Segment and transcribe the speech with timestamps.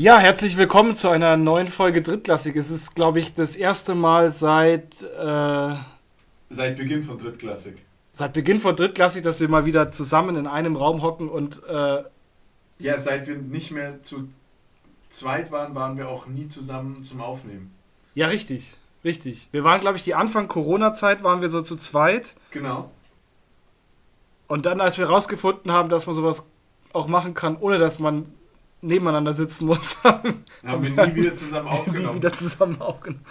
[0.00, 2.56] Ja, herzlich willkommen zu einer neuen Folge Drittklassik.
[2.56, 5.02] Es ist, glaube ich, das erste Mal seit.
[5.02, 5.74] Äh,
[6.48, 7.76] seit Beginn von Drittklassik.
[8.10, 11.62] Seit Beginn von Drittklassik, dass wir mal wieder zusammen in einem Raum hocken und.
[11.64, 12.04] Äh,
[12.78, 14.30] ja, seit wir nicht mehr zu
[15.10, 17.74] zweit waren, waren wir auch nie zusammen zum Aufnehmen.
[18.14, 18.78] Ja, richtig.
[19.04, 19.50] Richtig.
[19.52, 22.36] Wir waren, glaube ich, die Anfang Corona-Zeit waren wir so zu zweit.
[22.52, 22.90] Genau.
[24.48, 26.46] Und dann, als wir rausgefunden haben, dass man sowas
[26.94, 28.24] auch machen kann, ohne dass man
[28.80, 32.08] nebeneinander sitzen muss, haben, haben wir nie wieder zusammen aufgenommen.
[32.08, 33.24] Nie wieder zusammen aufgenommen.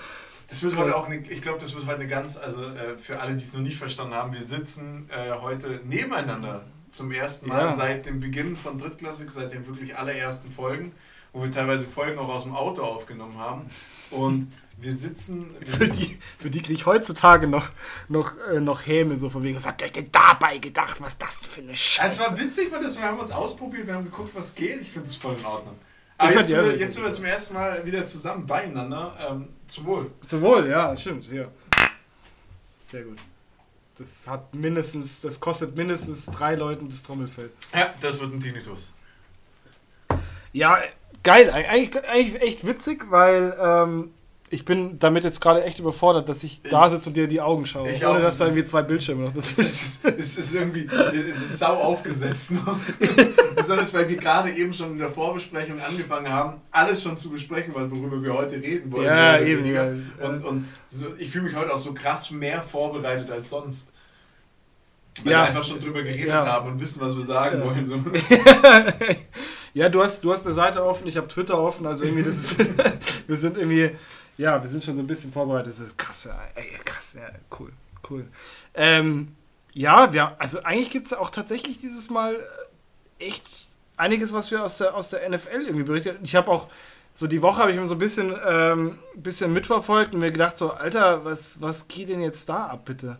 [0.47, 3.19] Das wird heute auch, eine, ich glaube, das wird heute eine ganz, also äh, für
[3.19, 7.65] alle, die es noch nicht verstanden haben, wir sitzen äh, heute nebeneinander zum ersten Mal
[7.65, 7.71] ja.
[7.71, 10.91] seit dem Beginn von Drittklassik, seit den wirklich allerersten Folgen,
[11.33, 13.69] wo wir teilweise Folgen auch aus dem Auto aufgenommen haben.
[14.09, 14.51] Und
[14.81, 15.55] wir sitzen.
[15.59, 17.69] Wir für, die, für die kriege ich heutzutage noch,
[18.07, 21.01] noch, äh, noch Häme, so von wegen, was habt ihr denn dabei gedacht?
[21.01, 22.07] Was das denn für eine Scheiße?
[22.07, 24.81] Es war witzig, weil das, wir haben uns ausprobiert, wir haben geguckt, was geht.
[24.81, 25.75] Ich finde das voll in Ordnung.
[26.17, 29.15] Aber jetzt, sind wir, jetzt sind wir zum ersten Mal wieder zusammen beieinander.
[29.29, 30.11] Ähm, zum Wohl.
[30.25, 31.31] Zum Wohl, ja, stimmt.
[31.31, 31.45] Ja.
[32.81, 33.17] Sehr gut.
[33.97, 37.51] Das hat mindestens, das kostet mindestens drei Leuten das Trommelfell.
[37.73, 38.91] Ja, das wird ein Tinnitus.
[40.51, 40.79] Ja,
[41.23, 41.49] geil.
[41.51, 44.11] Eigentlich, eigentlich echt witzig, weil ähm,
[44.51, 47.41] ich bin damit jetzt gerade echt überfordert, dass ich da sitze und dir in die
[47.41, 47.89] Augen schaue.
[47.89, 48.23] Ich ohne auch.
[48.23, 50.05] dass da irgendwie zwei Bildschirme noch dazwischen es ist.
[50.05, 52.77] Es ist irgendwie, es ist sau aufgesetzt noch.
[53.55, 57.73] Besonders, weil wir gerade eben schon in der Vorbesprechung angefangen haben, alles schon zu besprechen,
[57.75, 59.05] worüber wir heute reden wollen.
[59.05, 59.65] Ja, eben.
[59.65, 59.83] Ja.
[60.27, 63.91] Und, und so, ich fühle mich heute auch so krass mehr vorbereitet als sonst.
[65.23, 65.39] Weil ja.
[65.39, 66.45] wir einfach schon drüber geredet ja.
[66.45, 67.65] haben und wissen, was wir sagen ja.
[67.65, 67.85] wollen.
[67.85, 67.99] So.
[69.73, 72.35] ja, du hast, du hast eine Seite offen, ich habe Twitter offen, also irgendwie das
[72.35, 72.57] ist,
[73.27, 73.91] wir sind irgendwie
[74.39, 75.67] ja, wir sind schon so ein bisschen vorbereitet.
[75.67, 77.27] Das ist krass, ey, krass, ja,
[77.59, 77.73] cool,
[78.09, 78.25] cool.
[78.73, 79.35] Ähm,
[79.73, 82.35] ja, wir, also eigentlich gibt es auch tatsächlich dieses Mal
[83.19, 83.67] äh, echt
[83.97, 86.19] einiges, was wir aus der, aus der NFL irgendwie berichtet.
[86.23, 86.69] Ich habe auch
[87.11, 90.57] so die Woche habe ich mir so ein bisschen, ähm, bisschen mitverfolgt und mir gedacht
[90.57, 93.17] so, Alter, was, was geht denn jetzt da ab, bitte?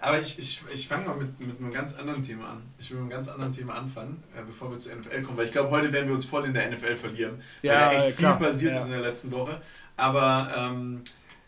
[0.00, 2.62] Aber ich, ich, ich fange mal mit, mit einem ganz anderen Thema an.
[2.78, 5.46] Ich will mit einem ganz anderen Thema anfangen, äh, bevor wir zur NFL kommen, weil
[5.46, 8.18] ich glaube, heute werden wir uns voll in der NFL verlieren, ja, weil ja echt
[8.18, 8.36] klar.
[8.36, 8.78] viel passiert ja.
[8.78, 9.60] ist in der letzten Woche.
[9.96, 11.02] Aber ähm,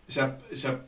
[0.07, 0.81] ich habe ich hab,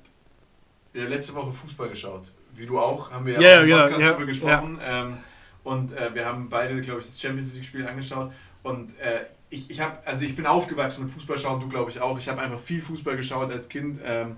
[0.95, 2.33] ja, letzte Woche Fußball geschaut.
[2.55, 4.79] Wie du auch, haben wir ja, im Podcast ja, darüber gesprochen.
[4.85, 5.17] Ähm,
[5.63, 8.33] und äh, wir haben beide, glaube ich, das Champions League-Spiel angeschaut.
[8.63, 12.01] Und äh, ich, ich habe, also ich bin aufgewachsen mit Fußball schauen, du glaube ich
[12.01, 12.19] auch.
[12.19, 14.01] Ich habe einfach viel Fußball geschaut als Kind.
[14.05, 14.37] Ähm,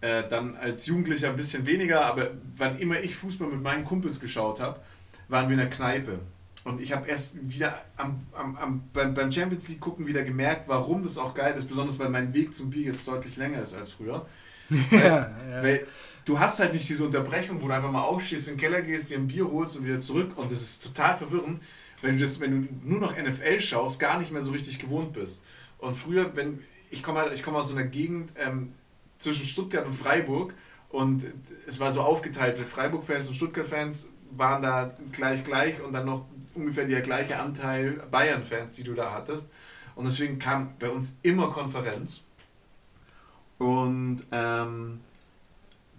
[0.00, 4.20] äh, dann als Jugendlicher ein bisschen weniger, aber wann immer ich Fußball mit meinen Kumpels
[4.20, 4.80] geschaut habe,
[5.28, 6.20] waren wir in der Kneipe.
[6.64, 11.02] Und ich habe erst wieder am, am, am, beim, Champions League gucken wieder gemerkt, warum
[11.02, 13.92] das auch geil ist, besonders weil mein Weg zum Bier jetzt deutlich länger ist als
[13.92, 14.26] früher.
[14.68, 15.32] weil, ja.
[15.62, 15.86] weil
[16.24, 19.10] du hast halt nicht diese Unterbrechung, wo du einfach mal aufstehst, in den Keller gehst,
[19.10, 20.36] dir ein Bier holst und wieder zurück.
[20.36, 21.60] Und das ist total verwirrend,
[22.02, 25.12] wenn du, das, wenn du nur noch NFL schaust, gar nicht mehr so richtig gewohnt
[25.14, 25.42] bist.
[25.78, 26.60] Und früher, wenn
[26.90, 28.74] ich komme halt, ich komme aus so einer Gegend, ähm,
[29.20, 30.54] zwischen Stuttgart und Freiburg
[30.88, 31.24] und
[31.68, 36.84] es war so aufgeteilt, Freiburg-Fans und Stuttgart-Fans waren da gleich gleich und dann noch ungefähr
[36.84, 39.50] der gleiche Anteil Bayern-Fans, die du da hattest.
[39.94, 42.22] Und deswegen kam bei uns immer Konferenz.
[43.58, 45.00] Und ähm,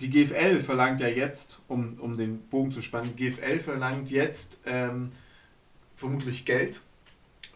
[0.02, 4.60] die GFL verlangt ja jetzt, um, um den Bogen zu spannen, die GFL verlangt jetzt
[4.66, 5.12] ähm,
[5.96, 6.82] vermutlich Geld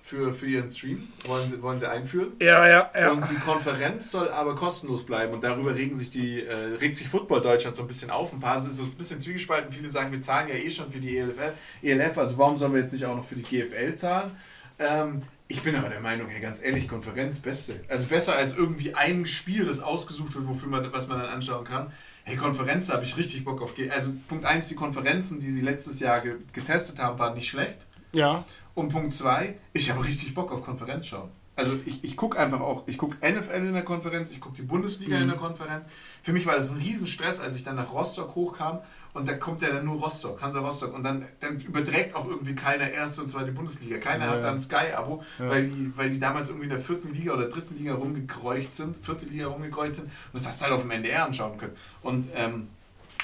[0.05, 2.33] für, für ihren Stream, wollen sie, wollen sie einführen.
[2.39, 3.09] Ja, ja, ja.
[3.09, 7.07] Und die Konferenz soll aber kostenlos bleiben und darüber regen sich die, äh, regt sich
[7.07, 8.31] Football Deutschland so ein bisschen auf.
[8.31, 9.71] Ein paar sind so ein bisschen zwiegespalten.
[9.71, 11.38] Viele sagen, wir zahlen ja eh schon für die ELF,
[11.81, 14.29] ELF also warum sollen wir jetzt nicht auch noch für die GFL zahlen?
[14.77, 17.79] Ähm, ich bin aber der Meinung, hey, ganz ehrlich, Konferenz beste.
[17.89, 21.66] Also besser als irgendwie ein Spiel, das ausgesucht wird, wofür man, was man dann anschauen
[21.66, 21.91] kann.
[22.25, 23.73] Hey, Konferenz, da habe ich richtig Bock auf.
[23.89, 26.22] Also Punkt 1, die Konferenzen, die sie letztes Jahr
[26.53, 27.87] getestet haben, waren nicht schlecht.
[28.16, 28.44] Ja.
[28.74, 31.30] Und Punkt zwei, ich habe richtig Bock auf Konferenz schauen.
[31.58, 34.62] Also ich, ich gucke einfach auch, ich gucke NFL in der Konferenz, ich gucke die
[34.62, 35.22] Bundesliga mhm.
[35.24, 35.88] in der Konferenz.
[36.22, 38.81] Für mich war das ein Riesenstress, als ich dann nach Rostock hochkam
[39.14, 42.56] und da kommt ja dann nur Rostock, Hansa Rostock und dann, dann überträgt auch irgendwie
[42.56, 43.97] keiner erste und zweite Bundesliga.
[44.00, 45.50] Keiner ja, hat dann Sky-Abo, ja.
[45.50, 48.97] weil, die, weil die damals irgendwie in der vierten Liga oder dritten Liga rumgekreucht sind,
[48.97, 51.78] vierte Liga rumgekreucht sind und das hast du halt auf dem NDR anschauen können.
[52.02, 52.68] Und ähm,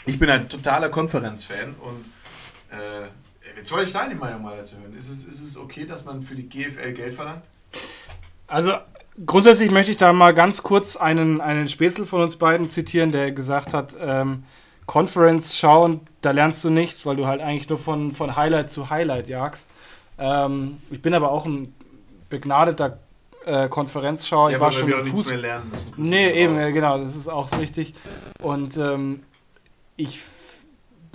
[0.06, 2.06] ich bin ein totaler Konferenz-Fan und
[2.70, 3.08] äh,
[3.56, 4.94] Jetzt wollte ich deine Meinung mal dazu hören.
[4.96, 7.44] Ist es, ist es okay, dass man für die GFL Geld verlangt?
[8.48, 8.74] Also
[9.26, 13.32] grundsätzlich möchte ich da mal ganz kurz einen, einen Spätzle von uns beiden zitieren, der
[13.32, 14.44] gesagt hat, ähm,
[14.86, 18.90] Conference schauen, da lernst du nichts, weil du halt eigentlich nur von, von Highlight zu
[18.90, 19.70] Highlight jagst.
[20.18, 21.74] Ähm, ich bin aber auch ein
[22.30, 23.00] begnadeter
[23.46, 24.50] äh, Konferenzschauer.
[24.52, 25.94] Ja, ich war schon wir nichts mehr lernen müssen.
[25.98, 26.74] Nee, eben, raus.
[26.74, 27.94] genau, das ist auch richtig.
[28.42, 29.24] Und ähm,
[29.98, 30.20] ich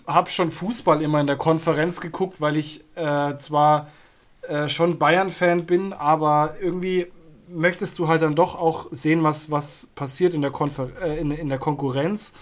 [0.06, 3.88] habe schon Fußball immer in der Konferenz geguckt, weil ich äh, zwar
[4.48, 7.06] äh, schon Bayern-Fan bin, aber irgendwie
[7.48, 11.30] möchtest du halt dann doch auch sehen, was, was passiert in der, Konfer äh, in,
[11.30, 12.32] in der Konkurrenz.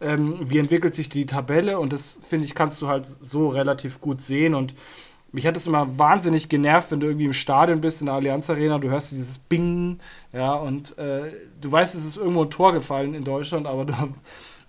[0.00, 4.00] Ähm, wie entwickelt sich die Tabelle und das finde ich, kannst du halt so relativ
[4.00, 4.54] gut sehen.
[4.54, 4.74] Und
[5.30, 8.48] mich hat es immer wahnsinnig genervt, wenn du irgendwie im Stadion bist, in der Allianz
[8.48, 10.00] Arena, du hörst dieses Bing,
[10.32, 13.94] ja, und äh, du weißt, es ist irgendwo ein Tor gefallen in Deutschland, aber du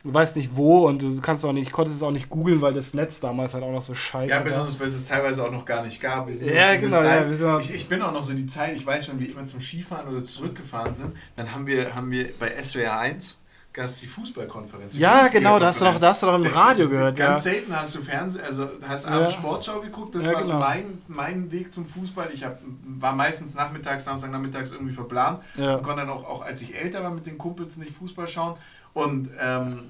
[0.03, 2.73] du weißt nicht wo und du kannst auch nicht, konntest es auch nicht googeln, weil
[2.73, 4.39] das Netz damals halt auch noch so scheiße war.
[4.39, 6.29] Ja, besonders weil es es teilweise auch noch gar nicht gab.
[6.29, 6.97] ja, genau.
[6.97, 9.45] Zeit, ja, ich, ich, bin auch noch so die Zeit, ich weiß, wenn wir immer
[9.45, 13.37] zum Skifahren oder zurückgefahren sind, dann haben wir, haben wir bei SWR 1
[13.73, 14.95] gab es die Fußballkonferenz.
[14.95, 17.15] Die ja, genau, da hast, du noch, da hast du noch im Radio gehört.
[17.15, 17.51] Ganz ja.
[17.51, 19.11] selten hast du Fernsehen, also hast ja.
[19.11, 20.53] abends Sportschau geguckt, das ja, war genau.
[20.53, 22.29] so mein, mein Weg zum Fußball.
[22.33, 22.59] Ich hab,
[22.99, 27.01] war meistens nachmittags, Samstag nachmittags irgendwie verplant und konnte dann auch, auch, als ich älter
[27.01, 28.55] war, mit den Kumpels nicht Fußball schauen.
[28.93, 29.83] Und ähm,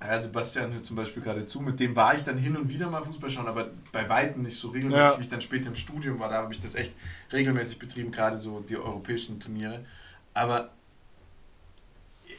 [0.00, 2.90] ja, Sebastian hört zum Beispiel gerade zu, mit dem war ich dann hin und wieder
[2.90, 5.18] mal Fußball schauen, aber bei weitem nicht so regelmäßig, ja.
[5.18, 6.28] wie ich dann später im Studium war.
[6.28, 6.92] Da habe ich das echt
[7.32, 9.84] regelmäßig betrieben, gerade so die europäischen Turniere.
[10.34, 10.70] Aber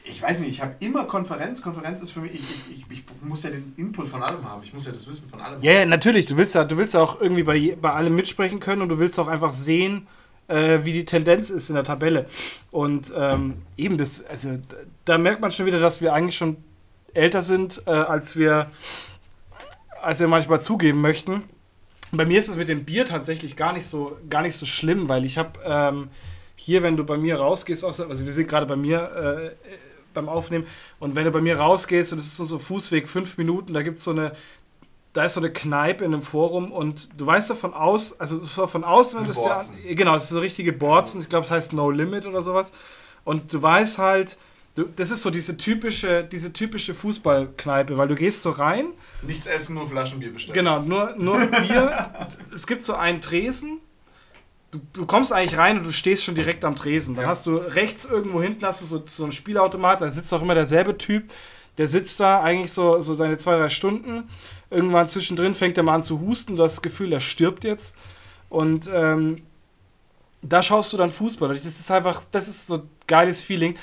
[0.04, 1.62] ich weiß nicht, ich habe immer Konferenz.
[1.62, 4.62] Konferenz ist für mich, ich, ich, ich, muss ja den Input von allem haben.
[4.62, 5.78] Ich muss ja das Wissen von allem ja, haben.
[5.78, 6.26] Ja, natürlich.
[6.26, 8.98] Du willst ja, du willst ja auch irgendwie bei, bei allem mitsprechen können und du
[8.98, 10.06] willst auch einfach sehen,
[10.48, 12.26] äh, wie die Tendenz ist in der Tabelle.
[12.70, 14.58] Und ähm, eben das, also
[15.04, 16.56] da merkt man schon wieder, dass wir eigentlich schon
[17.12, 18.70] älter sind, äh, als, wir,
[20.02, 21.42] als wir manchmal zugeben möchten.
[22.12, 25.08] Bei mir ist es mit dem Bier tatsächlich gar nicht so, gar nicht so schlimm,
[25.08, 26.08] weil ich habe ähm,
[26.56, 29.68] hier, wenn du bei mir rausgehst, also wir sind gerade bei mir äh,
[30.12, 30.66] beim Aufnehmen,
[31.00, 33.98] und wenn du bei mir rausgehst und es ist so Fußweg, fünf Minuten, da gibt
[33.98, 34.32] es so eine,
[35.14, 38.84] da ist so eine Kneipe in einem Forum und du weißt davon aus, also von
[38.84, 41.90] außen, wenn du es genau, das ist so richtige Borzen, ich glaube, es heißt No
[41.90, 42.72] Limit oder sowas.
[43.24, 44.36] Und du weißt halt,
[44.74, 48.86] Du, das ist so diese typische, diese typische Fußballkneipe, weil du gehst so rein.
[49.22, 50.54] Nichts essen, nur Flaschenbier bestellen.
[50.54, 52.10] Genau, nur, nur Bier.
[52.52, 53.78] es gibt so einen Tresen.
[54.72, 57.14] Du, du, kommst eigentlich rein und du stehst schon direkt am Tresen.
[57.14, 57.30] Dann ja.
[57.30, 60.56] hast du rechts irgendwo hinten hast du so, so einen Spielautomat, da sitzt auch immer
[60.56, 61.30] derselbe Typ.
[61.78, 64.28] Der sitzt da eigentlich so, so seine zwei, drei Stunden.
[64.74, 66.56] Irgendwann zwischendrin fängt er mal an zu husten.
[66.56, 67.96] Du hast das Gefühl, er stirbt jetzt.
[68.48, 69.42] Und ähm,
[70.42, 71.54] da schaust du dann Fußball.
[71.56, 73.76] Das ist einfach, das ist so ein geiles Feeling.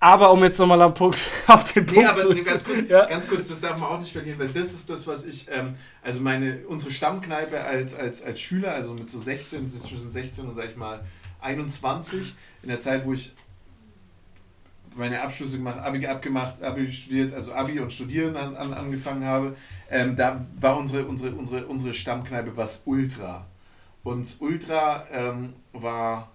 [0.00, 3.06] Aber um jetzt nochmal am Punkt auf den Punkt nee, aber zu ganz kurz, ja?
[3.06, 5.74] ganz kurz, das darf man auch nicht verlieren, weil das ist das, was ich, ähm,
[6.02, 10.56] also meine, unsere Stammkneipe als, als, als Schüler, also mit so 16, zwischen 16 und
[10.56, 11.02] sag ich mal
[11.40, 13.32] 21, in der Zeit, wo ich
[14.96, 19.56] meine Abschlüsse gemacht, Abi abgemacht, Abi studiert, also Abi und Studieren an, an, angefangen habe,
[19.90, 23.46] ähm, da war unsere, unsere, unsere, unsere Stammkneipe was Ultra.
[24.02, 26.30] Und Ultra ähm, war,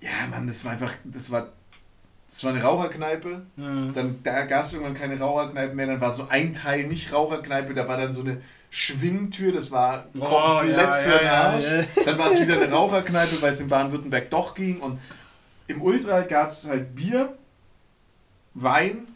[0.00, 1.48] ja, Mann, das war einfach, das war
[2.28, 3.42] das war eine Raucherkneipe.
[3.56, 3.92] Mhm.
[3.94, 5.86] Dann da gab es irgendwann keine Raucherkneipe mehr.
[5.86, 7.72] Dann war so ein Teil nicht Raucherkneipe.
[7.72, 9.52] Da war dann so eine Schwingtür.
[9.52, 11.70] Das war oh, komplett ja, für den Arsch.
[11.70, 14.80] Ja, ja, dann war es wieder eine Raucherkneipe, weil es in Baden-Württemberg doch ging.
[14.80, 14.98] Und
[15.66, 17.36] im Ultra gab es halt Bier,
[18.54, 19.08] Wein.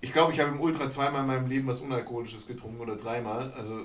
[0.00, 3.52] Ich glaube, ich habe im Ultra zweimal in meinem Leben was Unalkoholisches getrunken oder dreimal.
[3.56, 3.80] Also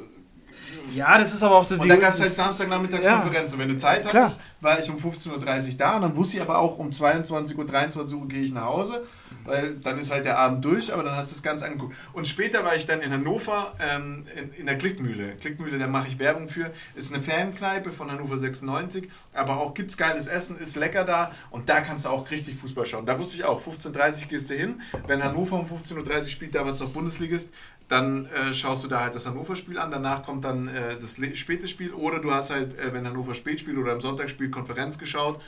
[0.94, 3.52] ja, das ist aber auch so Und dann gab es halt Samstagnachmittagskonferenz.
[3.52, 3.56] Ja.
[3.56, 4.76] Und wenn du Zeit hattest, Klar.
[4.76, 5.32] war ich um 15.30
[5.72, 8.52] Uhr da und dann wusste ich aber auch, um 22 Uhr, 23 Uhr gehe ich
[8.52, 9.04] nach Hause,
[9.46, 11.96] weil dann ist halt der Abend durch, aber dann hast du das Ganze angeguckt.
[12.14, 15.36] Und später war ich dann in Hannover ähm, in, in, der Klickmühle.
[15.36, 16.72] Klickmühle, da mache ich Werbung für.
[16.96, 21.32] Ist eine Fankneipe von Hannover 96, aber auch gibt es geiles Essen, ist lecker da
[21.52, 23.06] und da kannst du auch richtig Fußball schauen.
[23.06, 24.82] Da wusste ich auch, 15.30 Uhr gehst du hin.
[25.08, 27.54] Wenn Hannover um 15.30 Uhr spielt, damals noch Bundesligist,
[27.88, 31.68] dann äh, schaust du da halt das Hannover-Spiel an, danach kommt dann äh, das späte
[31.68, 35.00] Spiel oder du hast halt, äh, wenn Hannover spät spielt oder am Sonntag spielt, Konferenz
[35.00, 35.40] geschaut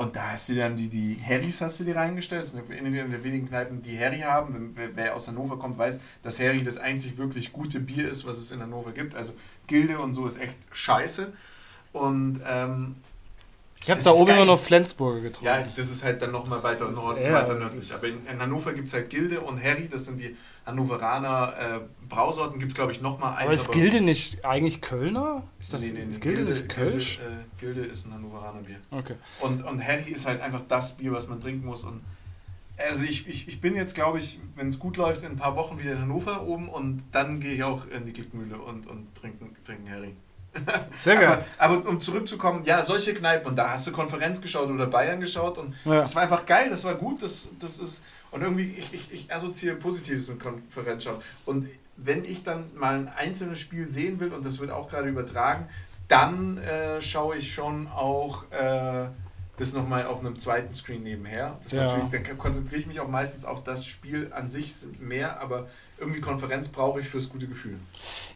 [0.00, 2.40] und da hast du dann die, die Harrys hast du dir reingestellt.
[2.40, 4.72] Das sind eine der wenigen Kneipen, die Harry haben.
[4.74, 8.38] Wer, wer aus Hannover kommt, weiß, dass Harry das einzig wirklich gute Bier ist, was
[8.38, 9.14] es in Hannover gibt.
[9.14, 9.34] Also
[9.66, 11.34] Gilde und so ist echt scheiße.
[11.92, 12.96] Und ähm,
[13.82, 15.44] ich habe da oben immer noch Flensburger getrunken.
[15.44, 17.92] Ja, das ist halt dann nochmal weiter, Nord, weiter nördlich.
[17.92, 20.34] Aber in, in Hannover gibt es halt Gilde und Harry, das sind die
[20.70, 23.44] Hannoveraner äh, Brausorten gibt es, glaube ich, nochmal eins.
[23.44, 25.42] Aber ist Gilde nicht eigentlich Kölner?
[25.60, 27.18] Ist das, nee, nee, nee, ist Gilde, Gilde nicht Kölsch?
[27.18, 28.80] Gilde, äh, Gilde ist ein Hannoveraner Bier.
[28.90, 29.14] Okay.
[29.40, 31.84] Und, und Harry ist halt einfach das Bier, was man trinken muss.
[31.84, 32.00] Und
[32.88, 35.56] also ich, ich, ich bin jetzt, glaube ich, wenn es gut läuft, in ein paar
[35.56, 39.14] Wochen wieder in Hannover oben und dann gehe ich auch in die Klickmühle und, und
[39.14, 40.14] trinken, trinken Harry.
[40.96, 41.44] Sehr geil.
[41.58, 45.20] Aber, aber, um zurückzukommen, ja, solche Kneipen, und da hast du Konferenz geschaut oder Bayern
[45.20, 45.96] geschaut und ja.
[45.96, 49.32] das war einfach geil, das war gut, das, das ist und irgendwie, ich, ich, ich
[49.32, 51.20] assoziiere Positives mit Konferenzschauen.
[51.44, 55.08] Und wenn ich dann mal ein einzelnes Spiel sehen will, und das wird auch gerade
[55.08, 55.68] übertragen,
[56.08, 59.08] dann äh, schaue ich schon auch äh,
[59.56, 61.56] das nochmal auf einem zweiten Screen nebenher.
[61.62, 61.84] Das ja.
[61.84, 65.68] natürlich, dann konzentriere ich mich auch meistens auf das Spiel an sich mehr, aber
[65.98, 67.78] irgendwie Konferenz brauche ich fürs gute Gefühl.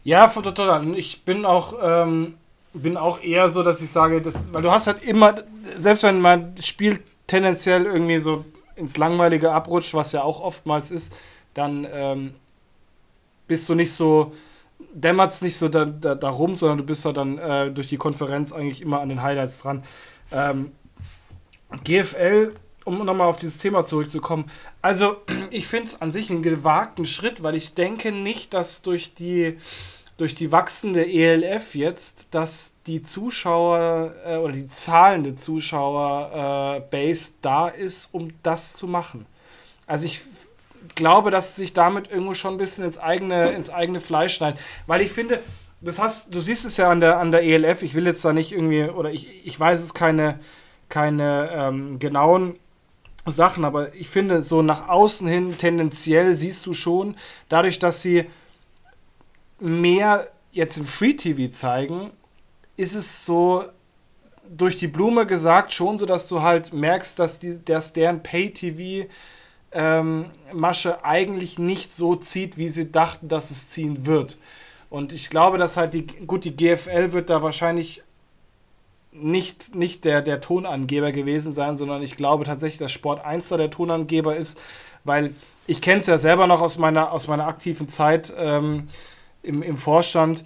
[0.03, 0.95] Ja, total.
[0.95, 2.35] Ich bin auch, ähm,
[2.73, 5.43] bin auch eher so, dass ich sage, dass, weil du hast halt immer,
[5.77, 11.15] selbst wenn man spielt tendenziell irgendwie so ins Langweilige abrutscht, was ja auch oftmals ist,
[11.53, 12.33] dann ähm,
[13.47, 14.33] bist du nicht so,
[14.93, 17.87] dämmert es nicht so da, da, da, rum, sondern du bist da dann äh, durch
[17.87, 19.83] die Konferenz eigentlich immer an den Highlights dran.
[20.31, 20.71] Ähm,
[21.83, 22.53] GFL,
[22.83, 24.49] um nochmal auf dieses Thema zurückzukommen,
[24.81, 25.17] also
[25.49, 29.57] ich finde es an sich einen gewagten Schritt, weil ich denke nicht, dass durch die
[30.17, 37.67] durch die wachsende ELF jetzt, dass die Zuschauer äh, oder die zahlende Zuschauer-Base äh, da
[37.67, 39.25] ist, um das zu machen.
[39.87, 40.21] Also ich
[40.95, 44.59] glaube, dass sich damit irgendwo schon ein bisschen ins eigene, ins eigene Fleisch schneiden.
[44.87, 45.41] Weil ich finde,
[45.81, 48.31] das hast, du siehst es ja an der, an der ELF, ich will jetzt da
[48.31, 50.39] nicht irgendwie, oder ich, ich weiß es keine,
[50.87, 52.55] keine ähm, genauen
[53.25, 57.17] Sachen, aber ich finde, so nach außen hin tendenziell siehst du schon,
[57.49, 58.25] dadurch, dass sie
[59.59, 62.11] mehr jetzt im Free TV zeigen,
[62.77, 63.65] ist es so
[64.49, 68.51] durch die Blume gesagt schon so, dass du halt merkst, dass, die, dass deren Pay
[68.51, 69.09] TV
[69.71, 74.37] ähm, Masche eigentlich nicht so zieht, wie sie dachten, dass es ziehen wird.
[74.89, 78.03] Und ich glaube, dass halt die, gut, die GFL wird da wahrscheinlich
[79.11, 83.57] nicht, nicht der, der Tonangeber gewesen sein, sondern ich glaube tatsächlich, dass Sport 1 da
[83.57, 84.59] der Tonangeber ist,
[85.03, 85.33] weil
[85.67, 88.33] ich kenne es ja selber noch aus meiner, aus meiner aktiven Zeit.
[88.37, 88.89] Ähm,
[89.45, 90.43] im, im Vorstand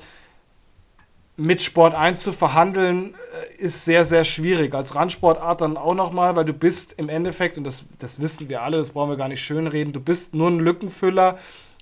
[1.40, 3.16] mit Sport 1 zu verhandeln,
[3.58, 4.74] äh, ist sehr, sehr schwierig.
[4.76, 8.62] Als Randsportart dann auch nochmal, weil du bist im Endeffekt, und das, das wissen wir
[8.62, 11.38] alle, das brauchen wir gar nicht schönreden, du bist nur ein Lückenfüller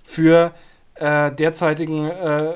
[0.06, 0.54] für
[0.96, 2.54] äh, derzeitigen, äh,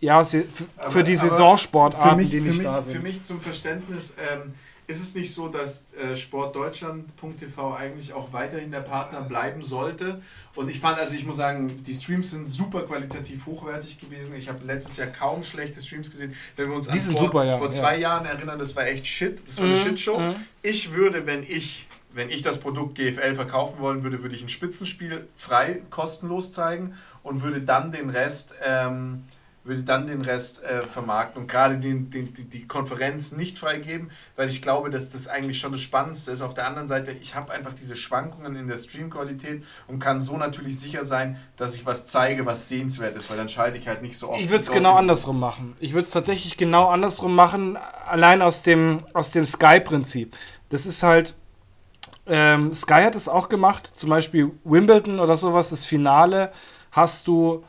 [0.00, 0.44] ja, für,
[0.76, 2.96] aber, die Saisonsportarten, die nicht da sind.
[2.96, 4.54] Für mich zum Verständnis, ähm,
[4.86, 10.20] ist es nicht so, dass äh, sportdeutschland.tv eigentlich auch weiterhin der Partner bleiben sollte?
[10.54, 14.34] Und ich fand, also ich muss sagen, die Streams sind super qualitativ hochwertig gewesen.
[14.36, 16.34] Ich habe letztes Jahr kaum schlechte Streams gesehen.
[16.56, 17.56] Wenn wir uns die an vor, super, ja.
[17.56, 18.10] vor zwei ja.
[18.10, 19.46] Jahren erinnern, das war echt Shit.
[19.46, 19.80] Das war eine mhm.
[19.80, 20.18] Shitshow.
[20.18, 20.36] Mhm.
[20.62, 24.48] Ich würde, wenn ich wenn ich das Produkt GFL verkaufen wollen würde, würde ich ein
[24.48, 29.24] Spitzenspiel frei, kostenlos zeigen und würde dann den Rest ähm,
[29.64, 34.10] würde dann den Rest äh, vermarkten und gerade den, den, die, die Konferenz nicht freigeben,
[34.36, 36.42] weil ich glaube, dass das eigentlich schon das Spannendste ist.
[36.42, 40.36] Auf der anderen Seite, ich habe einfach diese Schwankungen in der Streamqualität und kann so
[40.36, 44.02] natürlich sicher sein, dass ich was zeige, was sehenswert ist, weil dann schalte ich halt
[44.02, 44.40] nicht so oft.
[44.40, 45.74] Ich würde es genau andersrum machen.
[45.80, 50.36] Ich würde es tatsächlich genau andersrum machen, allein aus dem, aus dem Sky-Prinzip.
[50.68, 51.34] Das ist halt,
[52.26, 56.52] ähm, Sky hat es auch gemacht, zum Beispiel Wimbledon oder sowas, das Finale
[56.90, 57.64] hast du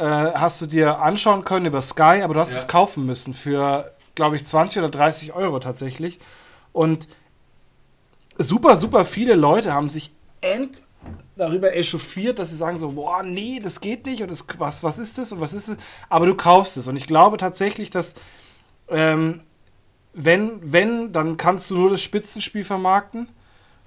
[0.00, 2.58] äh, hast du dir anschauen können über Sky, aber du hast ja.
[2.58, 6.18] es kaufen müssen für, glaube ich, 20 oder 30 Euro tatsächlich.
[6.72, 7.06] Und
[8.38, 10.82] super, super viele Leute haben sich end
[11.36, 14.98] darüber echauffiert, dass sie sagen so, boah, nee, das geht nicht und das, was, was
[14.98, 15.76] ist das und was ist es?
[16.08, 16.88] Aber du kaufst es.
[16.88, 18.14] Und ich glaube tatsächlich, dass
[18.88, 19.40] ähm,
[20.14, 23.28] wenn, wenn, dann kannst du nur das Spitzenspiel vermarkten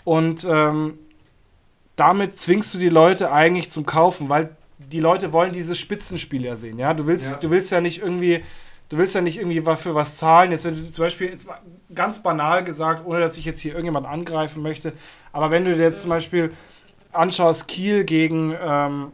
[0.03, 0.99] und ähm,
[1.95, 4.55] damit zwingst du die Leute eigentlich zum Kaufen, weil
[4.93, 6.93] die Leute wollen diese Spitzenspiele ja sehen, ja.
[6.93, 7.37] Du willst, ja.
[7.37, 8.43] du willst ja nicht irgendwie,
[8.89, 10.51] du willst ja nicht irgendwie für was zahlen.
[10.51, 11.47] Jetzt, wenn du zum Beispiel, jetzt
[11.95, 14.93] ganz banal gesagt, ohne dass ich jetzt hier irgendjemand angreifen möchte,
[15.31, 16.51] aber wenn du dir jetzt zum Beispiel
[17.11, 19.11] anschaust, Kiel gegen ähm,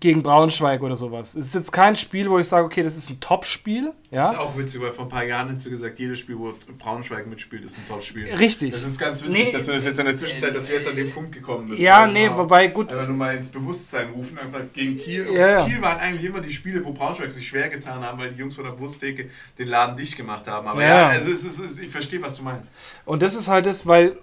[0.00, 1.34] gegen Braunschweig oder sowas.
[1.34, 3.92] Es ist jetzt kein Spiel, wo ich sage, okay, das ist ein Top-Spiel.
[4.10, 4.22] Ja?
[4.22, 6.54] Das ist auch witzig, weil vor ein paar Jahren hast du gesagt, jedes Spiel, wo
[6.78, 8.32] Braunschweig mitspielt, ist ein Top-Spiel.
[8.34, 8.72] Richtig.
[8.72, 10.88] Das ist ganz witzig, nee, dass du das jetzt in der Zwischenzeit, dass du jetzt
[10.88, 11.80] an den Punkt gekommen bist.
[11.80, 12.92] Ja, nee, mal, wobei, gut.
[12.92, 15.32] Einfach nur mal ins Bewusstsein rufen, einfach gegen Kiel.
[15.34, 18.38] Ja, Kiel waren eigentlich immer die Spiele, wo Braunschweig sich schwer getan haben, weil die
[18.38, 20.68] Jungs von der Wursttheke den Laden dicht gemacht haben.
[20.68, 22.70] Aber ja, ja also es ist, es ist, ich verstehe, was du meinst.
[23.04, 24.16] Und das ist halt das, weil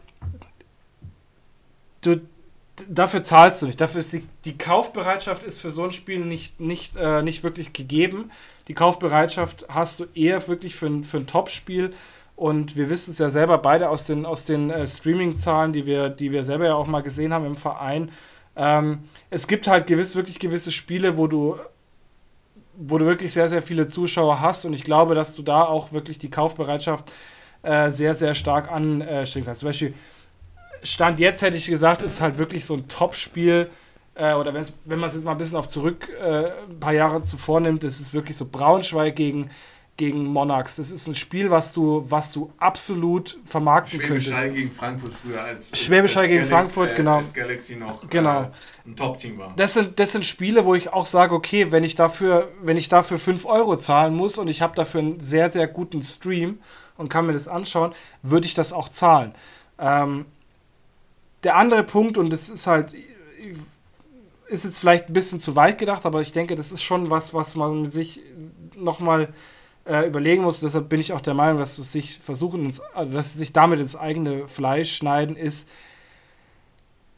[2.01, 2.21] du
[2.87, 3.81] dafür zahlst du nicht.
[3.81, 7.73] Dafür ist die, die Kaufbereitschaft ist für so ein Spiel nicht, nicht, äh, nicht wirklich
[7.73, 8.31] gegeben.
[8.67, 11.93] Die Kaufbereitschaft hast du eher wirklich für ein, für ein Top-Spiel.
[12.35, 16.09] Und wir wissen es ja selber beide aus den, aus den äh, Streaming-Zahlen, die wir,
[16.09, 18.11] die wir selber ja auch mal gesehen haben im Verein.
[18.55, 21.57] Ähm, es gibt halt gewiss, wirklich gewisse Spiele, wo du,
[22.77, 24.65] wo du wirklich sehr, sehr viele Zuschauer hast.
[24.65, 27.11] Und ich glaube, dass du da auch wirklich die Kaufbereitschaft
[27.63, 29.59] äh, sehr, sehr stark anstrengen kannst.
[29.59, 29.93] Zum Beispiel
[30.83, 33.69] Stand jetzt hätte ich gesagt, ist halt wirklich so ein Top-Spiel.
[34.15, 37.23] Äh, oder wenn man es jetzt mal ein bisschen auf zurück, äh, ein paar Jahre
[37.23, 39.49] zuvor nimmt, ist wirklich so Braunschweig gegen,
[39.99, 40.77] gegen Monarchs.
[40.77, 44.39] Das ist ein Spiel, was du, was du absolut vermarkten Schwäbisch könntest.
[44.39, 47.17] Schwäbisch gegen Frankfurt früher als, als Schwäbisch gegen Galaxy, Frankfurt, äh, genau.
[47.17, 48.43] Als Galaxy noch genau.
[48.43, 48.49] Äh,
[48.87, 49.53] ein Top-Team war.
[49.57, 52.87] Das sind, das sind Spiele, wo ich auch sage, okay, wenn ich dafür, wenn ich
[52.87, 56.59] dafür 5 Euro zahlen muss und ich habe dafür einen sehr, sehr guten Stream
[56.97, 57.93] und kann mir das anschauen,
[58.23, 59.35] würde ich das auch zahlen.
[59.77, 60.25] Ähm,
[61.43, 62.93] der andere Punkt, und das ist halt,
[64.47, 67.33] ist jetzt vielleicht ein bisschen zu weit gedacht, aber ich denke, das ist schon was,
[67.33, 68.21] was man sich
[68.75, 69.29] nochmal
[69.85, 73.13] äh, überlegen muss, deshalb bin ich auch der Meinung, dass es sich versuchen, ins, also
[73.13, 75.69] dass sie sich damit ins eigene Fleisch schneiden, ist,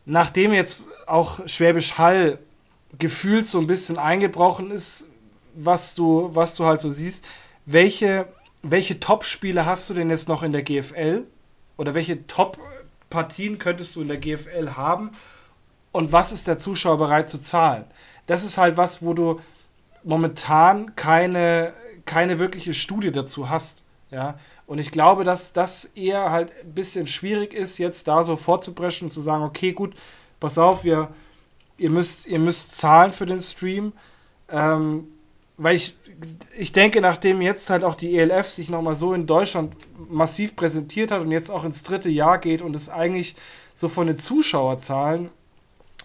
[0.06, 2.40] nachdem jetzt auch Schwäbisch Hall
[3.00, 5.08] gefühlt so ein bisschen eingebrochen ist,
[5.56, 7.26] was du, was du halt so siehst,
[7.66, 8.28] welche,
[8.62, 11.26] welche Top-Spiele hast du denn jetzt noch in der GFL?
[11.78, 12.28] Oder welche
[13.12, 15.12] Top-Partien könntest du in der GFL haben?
[15.92, 17.84] Und was ist der Zuschauer bereit zu zahlen?
[18.26, 19.40] Das ist halt was, wo du
[20.04, 21.74] momentan keine,
[22.06, 23.82] keine wirkliche Studie dazu hast.
[24.10, 24.40] Ja?
[24.66, 29.08] Und ich glaube, dass das eher halt ein bisschen schwierig ist, jetzt da so vorzubrechen
[29.08, 29.94] und zu sagen, okay, gut,
[30.40, 31.10] pass auf, wir,
[31.78, 33.92] ihr, müsst, ihr müsst zahlen für den Stream.
[34.50, 35.08] Ähm,
[35.58, 35.96] weil ich,
[36.58, 39.76] ich denke, nachdem jetzt halt auch die ELF sich nochmal so in Deutschland
[40.10, 43.36] massiv präsentiert hat und jetzt auch ins dritte Jahr geht und es eigentlich
[43.74, 45.30] so von den Zuschauerzahlen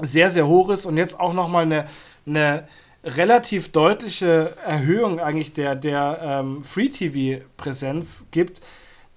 [0.01, 1.87] sehr, sehr hoch ist und jetzt auch nochmal eine,
[2.27, 2.69] eine
[3.05, 8.61] relativ deutliche Erhöhung eigentlich der, der ähm, Free-TV-Präsenz gibt,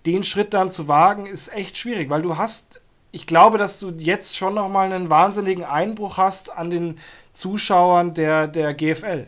[0.06, 3.92] den Schritt dann zu wagen, ist echt schwierig, weil du hast, ich glaube, dass du
[3.98, 7.00] jetzt schon nochmal einen wahnsinnigen Einbruch hast an den
[7.34, 9.28] Zuschauern der, der GFL.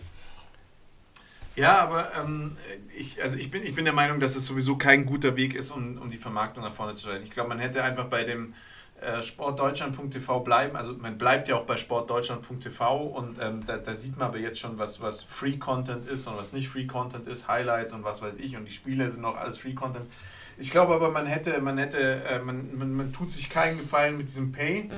[1.55, 2.55] Ja, aber ähm,
[2.97, 5.71] ich, also ich, bin, ich bin der Meinung, dass es sowieso kein guter Weg ist,
[5.71, 7.23] um, um die Vermarktung nach vorne zu stellen.
[7.23, 8.53] Ich glaube, man hätte einfach bei dem
[9.01, 10.75] äh, sportdeutschland.tv bleiben.
[10.75, 14.59] Also man bleibt ja auch bei sportdeutschland.tv und ähm, da, da, sieht man aber jetzt
[14.59, 18.21] schon, was, was Free Content ist und was nicht Free Content ist, Highlights und was
[18.21, 20.05] weiß ich und die Spiele sind auch alles Free Content.
[20.57, 24.17] Ich glaube aber, man hätte, man hätte, äh, man, man, man tut sich keinen Gefallen
[24.17, 24.89] mit diesem Pay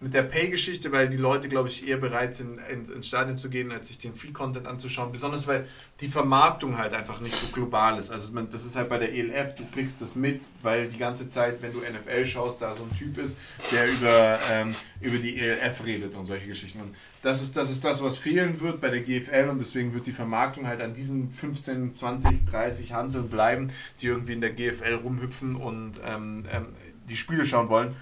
[0.00, 3.50] mit der Pay-Geschichte, weil die Leute, glaube ich, eher bereit sind, ins in Stadion zu
[3.50, 5.10] gehen, als sich den Free-Content anzuschauen.
[5.10, 5.66] Besonders, weil
[6.00, 8.10] die Vermarktung halt einfach nicht so global ist.
[8.10, 11.28] Also man, das ist halt bei der ELF, du kriegst das mit, weil die ganze
[11.28, 13.36] Zeit, wenn du NFL schaust, da so ein Typ ist,
[13.72, 16.80] der über, ähm, über die ELF redet und solche Geschichten.
[16.80, 20.06] Und das ist, das ist das, was fehlen wird bei der GFL und deswegen wird
[20.06, 24.94] die Vermarktung halt an diesen 15, 20, 30 Hanseln bleiben, die irgendwie in der GFL
[25.02, 26.68] rumhüpfen und ähm, ähm,
[27.08, 27.96] die Spiele schauen wollen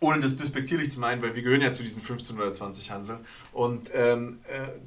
[0.00, 3.20] ohne das despektierlich zu meinen, weil wir gehören ja zu diesen 15 oder 20 Hanseln.
[3.52, 4.78] Und ähm, äh,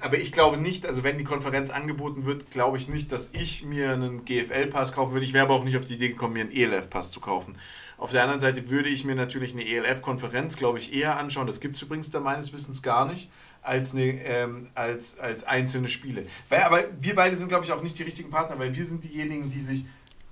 [0.00, 3.64] aber ich glaube nicht, also wenn die Konferenz angeboten wird, glaube ich nicht, dass ich
[3.64, 5.24] mir einen GFL-Pass kaufen würde.
[5.24, 7.56] Ich wäre aber auch nicht auf die Idee gekommen, mir einen ELF-Pass zu kaufen.
[7.98, 11.46] Auf der anderen Seite würde ich mir natürlich eine ELF-Konferenz, glaube ich, eher anschauen.
[11.46, 13.30] Das gibt es übrigens da meines Wissens gar nicht,
[13.62, 16.26] als, eine, ähm, als, als einzelne Spiele.
[16.48, 19.04] Weil, aber wir beide sind, glaube ich, auch nicht die richtigen Partner, weil wir sind
[19.04, 19.86] diejenigen, die sich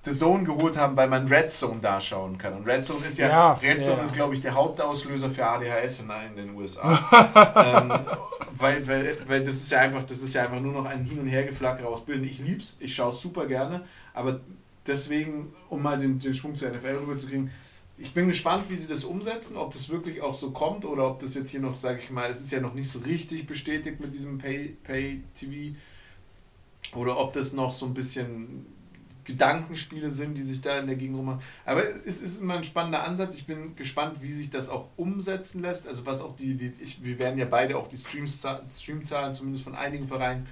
[0.04, 2.52] The Zone geholt haben, weil man Red Zone da schauen kann.
[2.52, 4.02] Und Red Zone ist ja, ja Red Zone ja.
[4.02, 6.92] ist, glaube ich, der Hauptauslöser für ADHS in, in den USA.
[7.80, 7.92] ähm,
[8.56, 11.20] weil, weil, weil das ist ja einfach, das ist ja einfach nur noch ein Hin-
[11.20, 12.24] und Hergeflacker aus Bilden.
[12.24, 14.40] Ich lieb's, ich schaue es super gerne, aber
[14.86, 17.50] deswegen, um mal den, den Schwung zur NFL rüberzukriegen,
[17.96, 21.20] ich bin gespannt, wie sie das umsetzen, ob das wirklich auch so kommt oder ob
[21.20, 24.00] das jetzt hier noch, sage ich mal, es ist ja noch nicht so richtig bestätigt
[24.00, 24.80] mit diesem Pay-TV.
[24.82, 25.76] Pay
[26.94, 28.66] oder ob das noch so ein bisschen
[29.24, 31.40] Gedankenspiele sind, die sich da in der Gegend rummachen.
[31.64, 33.36] Aber es ist immer ein spannender Ansatz.
[33.36, 35.88] Ich bin gespannt, wie sich das auch umsetzen lässt.
[35.88, 40.46] Also was auch die, wir werden ja beide auch die Streamzahlen, zumindest von einigen Vereinen,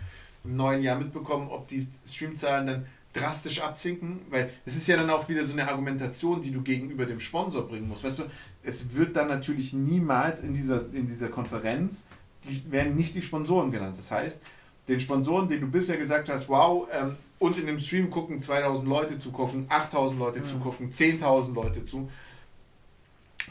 [0.44, 5.10] im neuen Jahr mitbekommen, ob die Streamzahlen dann drastisch absinken, weil es ist ja dann
[5.10, 8.04] auch wieder so eine Argumentation, die du gegenüber dem Sponsor bringen musst.
[8.04, 8.24] Weißt du,
[8.62, 12.08] es wird dann natürlich niemals in dieser, in dieser Konferenz,
[12.44, 13.96] die werden nicht die Sponsoren genannt.
[13.98, 14.40] Das heißt,
[14.88, 18.88] den Sponsoren, den du bisher gesagt hast, wow, ähm, und in dem Stream gucken 2000
[18.88, 20.46] Leute zu gucken, 8000 Leute mhm.
[20.46, 22.08] zu gucken, 10.000 Leute zu.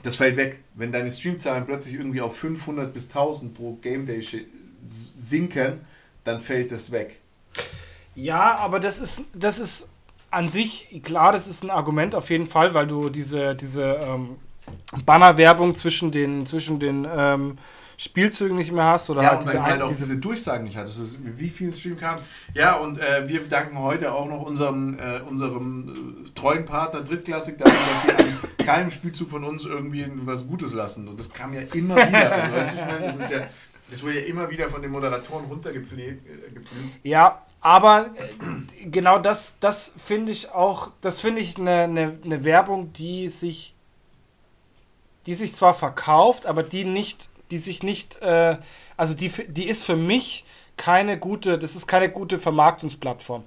[0.03, 0.59] Das fällt weg.
[0.75, 4.25] Wenn deine Streamzahlen plötzlich irgendwie auf 500 bis 1000 pro Game Day
[4.85, 5.81] sinken,
[6.23, 7.19] dann fällt das weg.
[8.15, 9.89] Ja, aber das ist, das ist
[10.31, 14.37] an sich, klar, das ist ein Argument auf jeden Fall, weil du diese, diese ähm,
[15.05, 17.57] Bannerwerbung zwischen den, zwischen den ähm,
[18.01, 20.99] Spielzüge nicht mehr hast oder ja, halt diese, halt auch diese Durchsagen nicht hattest.
[20.99, 22.25] Ist, wie viele Streamcams?
[22.55, 27.59] Ja, und äh, wir danken heute auch noch unserem, äh, unserem äh, treuen Partner Drittklassik
[27.59, 31.07] dafür, dass sie an keinem Spielzug von uns irgendwie was Gutes lassen.
[31.07, 32.31] Und das kam ja immer wieder.
[32.31, 33.39] Also, weißt du, ich meine, das ist ja.
[33.91, 36.25] Das wurde ja immer wieder von den Moderatoren runtergepflegt.
[36.25, 42.17] Äh, ja, aber äh, genau das, das finde ich auch, das finde ich eine, eine,
[42.23, 43.75] eine Werbung, die sich,
[45.25, 48.57] die sich zwar verkauft, aber die nicht die sich nicht, äh,
[48.97, 50.45] also die, die ist für mich
[50.77, 53.43] keine gute, das ist keine gute Vermarktungsplattform.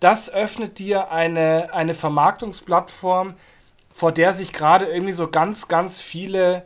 [0.00, 3.34] Das öffnet dir eine, eine Vermarktungsplattform,
[3.92, 6.64] vor der sich gerade irgendwie so ganz, ganz viele,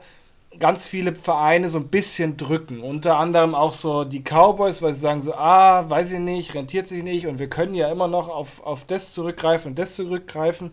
[0.59, 2.81] ganz viele Vereine so ein bisschen drücken.
[2.81, 6.87] Unter anderem auch so die Cowboys, weil sie sagen so, ah, weiß ich nicht, rentiert
[6.87, 10.73] sich nicht und wir können ja immer noch auf, auf das zurückgreifen und das zurückgreifen.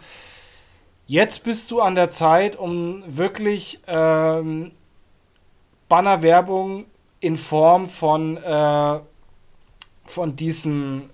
[1.07, 4.71] Jetzt bist du an der Zeit, um wirklich ähm,
[5.91, 6.85] Bannerwerbung
[7.19, 8.99] in Form von, äh,
[10.05, 11.09] von diesen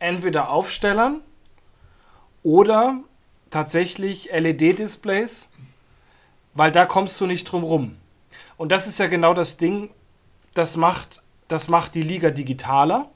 [0.00, 1.20] entweder Aufstellern
[2.42, 2.98] oder
[3.50, 5.48] tatsächlich LED-Displays,
[6.54, 7.96] weil da kommst du nicht drum rum.
[8.56, 9.88] Und das ist ja genau das Ding,
[10.52, 13.08] das macht, das macht die Liga digitaler.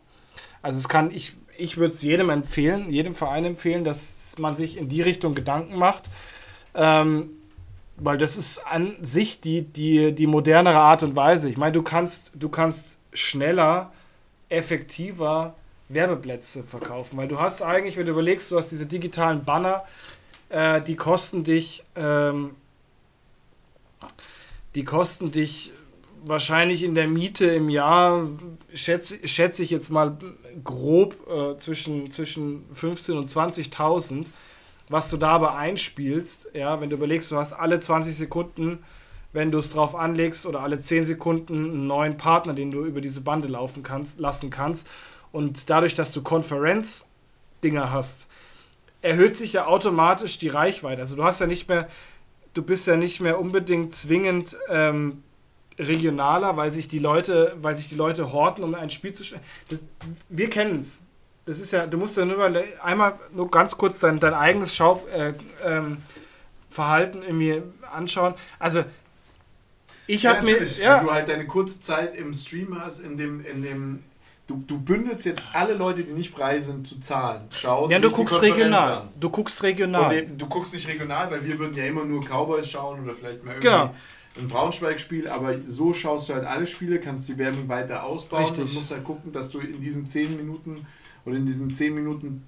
[0.62, 4.76] Also es kann, ich, ich würde es jedem empfehlen, jedem Verein empfehlen, dass man sich
[4.76, 6.04] in die Richtung Gedanken macht.
[6.76, 7.30] Ähm,
[7.98, 11.48] weil das ist an sich die, die, die modernere Art und Weise.
[11.48, 13.92] Ich meine, du kannst, du kannst schneller,
[14.48, 15.54] effektiver
[15.88, 19.84] Werbeplätze verkaufen, weil du hast eigentlich, wenn du überlegst, du hast diese digitalen Banner,
[20.48, 22.54] äh, die kosten dich, ähm,
[24.74, 25.72] die kosten dich
[26.24, 28.26] wahrscheinlich in der Miete im Jahr,
[28.74, 30.16] schätze, schätze ich jetzt mal
[30.64, 34.26] grob, äh, zwischen, zwischen 15.000 und 20.000
[34.88, 38.84] was du da aber einspielst, ja, wenn du überlegst, du hast alle 20 Sekunden,
[39.32, 43.00] wenn du es drauf anlegst, oder alle 10 Sekunden einen neuen Partner, den du über
[43.00, 44.88] diese Bande laufen kannst, lassen kannst.
[45.32, 48.28] Und dadurch, dass du Konferenz-Dinger hast,
[49.02, 51.02] erhöht sich ja automatisch die Reichweite.
[51.02, 51.88] Also du hast ja nicht mehr,
[52.54, 55.22] du bist ja nicht mehr unbedingt zwingend ähm,
[55.78, 59.42] regionaler, weil sich die Leute, weil sich die Leute horten, um ein Spiel zu spielen.
[60.28, 61.05] Wir kennen es
[61.46, 62.44] das ist ja, du musst ja nur
[62.82, 68.34] einmal nur ganz kurz dein, dein eigenes Schauverhalten äh, ähm, irgendwie anschauen.
[68.58, 68.84] Also
[70.08, 70.62] ich ja, habe mir.
[70.62, 70.98] Ja.
[70.98, 74.04] Wenn du halt deine kurze Zeit im Stream hast, in dem, in dem
[74.48, 77.48] Du, du bündelst jetzt alle Leute, die nicht frei sind, zu zahlen.
[77.52, 78.92] Schauen ja, du guckst regional.
[78.92, 79.08] An.
[79.18, 80.16] Du guckst regional.
[80.22, 83.44] Und du guckst nicht regional, weil wir würden ja immer nur Cowboys schauen oder vielleicht
[83.44, 83.94] mal irgendwie genau.
[84.38, 85.26] ein Braunschweig-Spiel.
[85.26, 88.66] Aber so schaust du halt alle Spiele, kannst die Werbung weiter ausbauen Richtig.
[88.66, 90.86] und musst halt gucken, dass du in diesen 10 Minuten
[91.26, 92.46] und in diesen 10 Minuten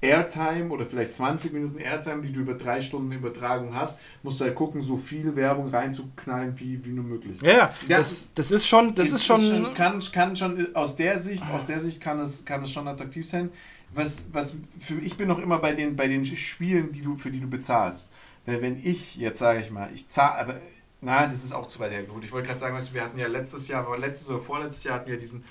[0.00, 4.44] Airtime oder vielleicht 20 Minuten Airtime, die du über drei Stunden Übertragung hast, musst du
[4.44, 7.40] halt gucken, so viel Werbung reinzuknallen, wie, wie nur möglich.
[7.42, 7.70] Ja, ja.
[7.88, 11.48] Das, das ist schon, das ist, ist schon, schon, kann, kann schon aus der Sicht,
[11.50, 13.50] aus der Sicht kann es, kann es schon attraktiv sein.
[13.92, 17.30] Was, was für, ich bin noch immer bei den, bei den Spielen, die du, für
[17.30, 18.12] die du bezahlst.
[18.46, 20.54] Weil wenn ich, jetzt sage ich mal, ich zahle, aber
[21.00, 22.24] na, das ist auch zu weit hergeholt.
[22.24, 24.84] Ich wollte gerade sagen, weißt du, wir hatten ja letztes Jahr, aber letztes oder vorletztes
[24.84, 25.44] Jahr hatten wir diesen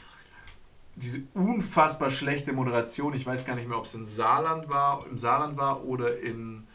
[0.97, 3.13] diese unfassbar schlechte Moderation.
[3.13, 6.67] Ich weiß gar nicht mehr, ob es in Saarland war, im Saarland war oder in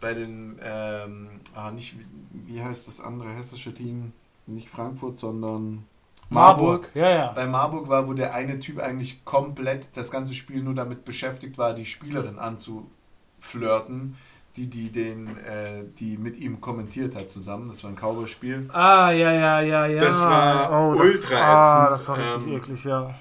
[0.00, 1.94] bei den ähm, ah, nicht
[2.32, 4.12] wie heißt das andere hessische Team,
[4.46, 5.84] nicht Frankfurt, sondern
[6.28, 6.82] Marburg.
[6.82, 6.90] Marburg.
[6.94, 7.32] Ja, ja.
[7.32, 11.56] Bei Marburg war, wo der eine Typ eigentlich komplett das ganze Spiel nur damit beschäftigt
[11.56, 14.16] war, die Spielerin anzuflirten
[14.56, 17.68] die, die den, äh, die mit ihm kommentiert hat zusammen.
[17.68, 18.68] Das war ein Cowboy-Spiel.
[18.72, 19.98] Ah, ja, ja, ja, ja.
[19.98, 21.80] Das war oh, ultra das, ätzend.
[21.80, 23.14] Ah, das war richtig ähm, eklig, ja.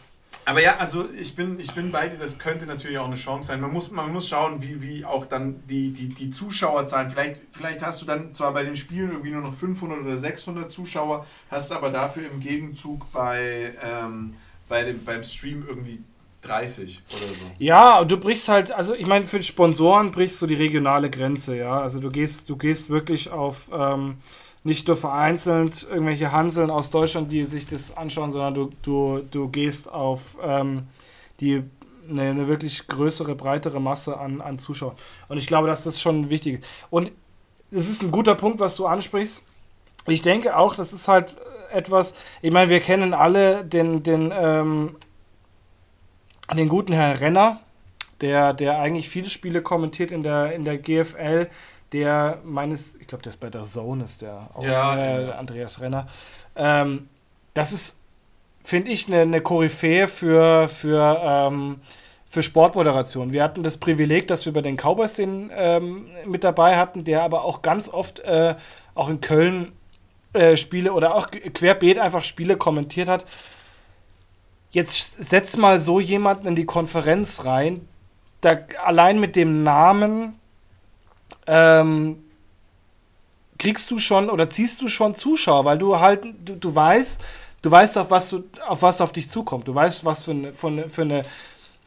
[0.46, 3.50] Aber ja, also ich bin, ich bin bei dir, das könnte natürlich auch eine Chance
[3.50, 3.62] sein.
[3.62, 7.86] Man muss, man muss schauen, wie, wie auch dann die, die, die Zuschauerzahlen, vielleicht, vielleicht
[7.86, 11.72] hast du dann zwar bei den Spielen irgendwie nur noch 500 oder 600 Zuschauer, hast
[11.72, 14.36] aber dafür im Gegenzug bei, ähm,
[14.68, 16.04] bei dem, beim Stream irgendwie
[16.42, 17.44] 30 oder so.
[17.60, 21.80] Ja, du brichst halt, also ich meine, für Sponsoren brichst du die regionale Grenze, ja.
[21.80, 23.70] Also du gehst, du gehst wirklich auf.
[23.72, 24.18] Ähm,
[24.64, 29.48] nicht nur vereinzelt irgendwelche Hanseln aus Deutschland, die sich das anschauen, sondern du, du, du
[29.50, 30.84] gehst auf ähm,
[31.40, 31.64] die
[32.10, 34.96] eine, eine, wirklich größere, breitere Masse an, an Zuschauern.
[35.30, 36.70] Und ich glaube, dass das schon wichtig ist.
[36.90, 37.12] Und
[37.72, 39.46] es ist ein guter Punkt, was du ansprichst.
[40.08, 41.36] Ich denke auch, das ist halt
[41.72, 44.96] etwas, ich meine, wir kennen alle den, den, ähm,
[46.54, 47.62] den guten Herrn Renner,
[48.20, 51.50] der, der eigentlich viele Spiele kommentiert in der, in der GFL,
[51.94, 55.32] der meines, ich glaube, der ist bei der Zone, ist der auch ja, äh, ja.
[55.36, 56.08] Andreas Renner.
[56.56, 57.10] Ähm,
[57.54, 58.00] das ist,
[58.64, 61.82] finde ich, eine, eine Koryphäe für, für, ähm,
[62.26, 63.34] für Sportmoderation.
[63.34, 67.24] Wir hatten das Privileg, dass wir bei den Cowboys den ähm, mit dabei hatten, der
[67.24, 68.56] aber auch ganz oft äh,
[68.96, 69.74] auch in Köln
[70.34, 73.26] äh, Spiele oder auch querbeet einfach Spiele kommentiert hat.
[74.70, 77.86] Jetzt setz mal so jemanden in die Konferenz rein,
[78.40, 80.40] da allein mit dem Namen
[81.52, 82.24] ähm,
[83.60, 87.22] kriegst du schon oder ziehst du schon Zuschauer, weil du halt, du, du weißt,
[87.62, 89.68] du weißt, auf was, du, auf was auf dich zukommt.
[89.68, 91.24] Du weißt, was für eine, für eine, für eine,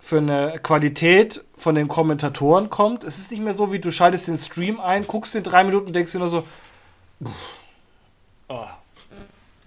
[0.01, 3.05] für eine Qualität von den Kommentatoren kommt.
[3.05, 5.87] Es ist nicht mehr so, wie du schaltest den Stream ein, guckst in drei Minuten
[5.87, 6.45] und denkst dir nur so,
[8.49, 8.67] oh.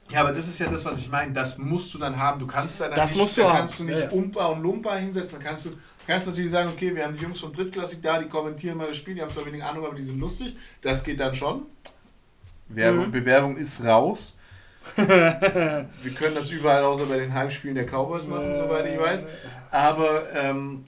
[0.09, 1.33] Ja, aber das ist ja das, was ich meine.
[1.33, 2.39] Das musst du dann haben.
[2.39, 4.11] Du kannst dann das nicht, musst du dann kannst du nicht ja, ja.
[4.11, 5.39] Umpa und Lumpa hinsetzen.
[5.39, 5.71] Dann kannst du
[6.07, 8.97] kannst natürlich sagen, okay, wir haben die Jungs von Drittklassik da, die kommentieren mal das
[8.97, 10.55] Spiel, die haben zwar wenig Ahnung, aber die sind lustig.
[10.81, 11.65] Das geht dann schon.
[12.69, 13.11] Werbung, mhm.
[13.11, 14.33] Bewerbung ist raus.
[14.95, 19.27] wir können das überall außer bei den Heimspielen der Cowboys machen, soweit ich weiß.
[19.69, 20.85] Aber ähm,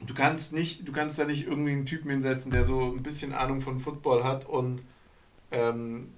[0.00, 3.34] du kannst nicht, du kannst da nicht irgendwie einen Typen hinsetzen, der so ein bisschen
[3.34, 4.82] Ahnung von Football hat und
[5.50, 6.08] ähm,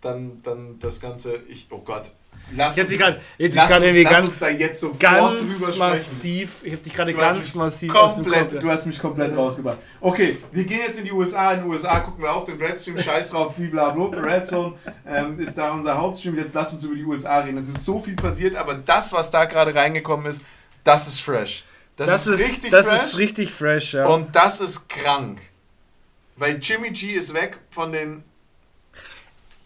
[0.00, 2.12] dann, dann das Ganze, ich, oh Gott,
[2.54, 6.50] Lass uns, grad, jetzt lass, uns, irgendwie lass ganz, da jetzt sofort ganz drüber massiv,
[6.62, 9.78] Ich habe dich gerade ganz massiv komplett, Du hast mich komplett rausgebracht.
[10.00, 11.52] Okay, wir gehen jetzt in die USA.
[11.52, 12.98] In den USA gucken wir auch den Redstream.
[12.98, 14.20] Scheiß drauf, blablabla.
[14.20, 14.74] Red Zone
[15.06, 16.36] ähm, ist da unser Hauptstream.
[16.36, 17.56] Jetzt lass uns über die USA reden.
[17.56, 20.42] Es ist so viel passiert, aber das, was da gerade reingekommen ist,
[20.84, 21.64] das ist fresh.
[21.96, 22.98] Das, das ist, richtig das fresh.
[23.00, 24.06] Das ist richtig fresh, ja.
[24.06, 25.40] Und das ist krank.
[26.36, 28.22] Weil Jimmy G ist weg von den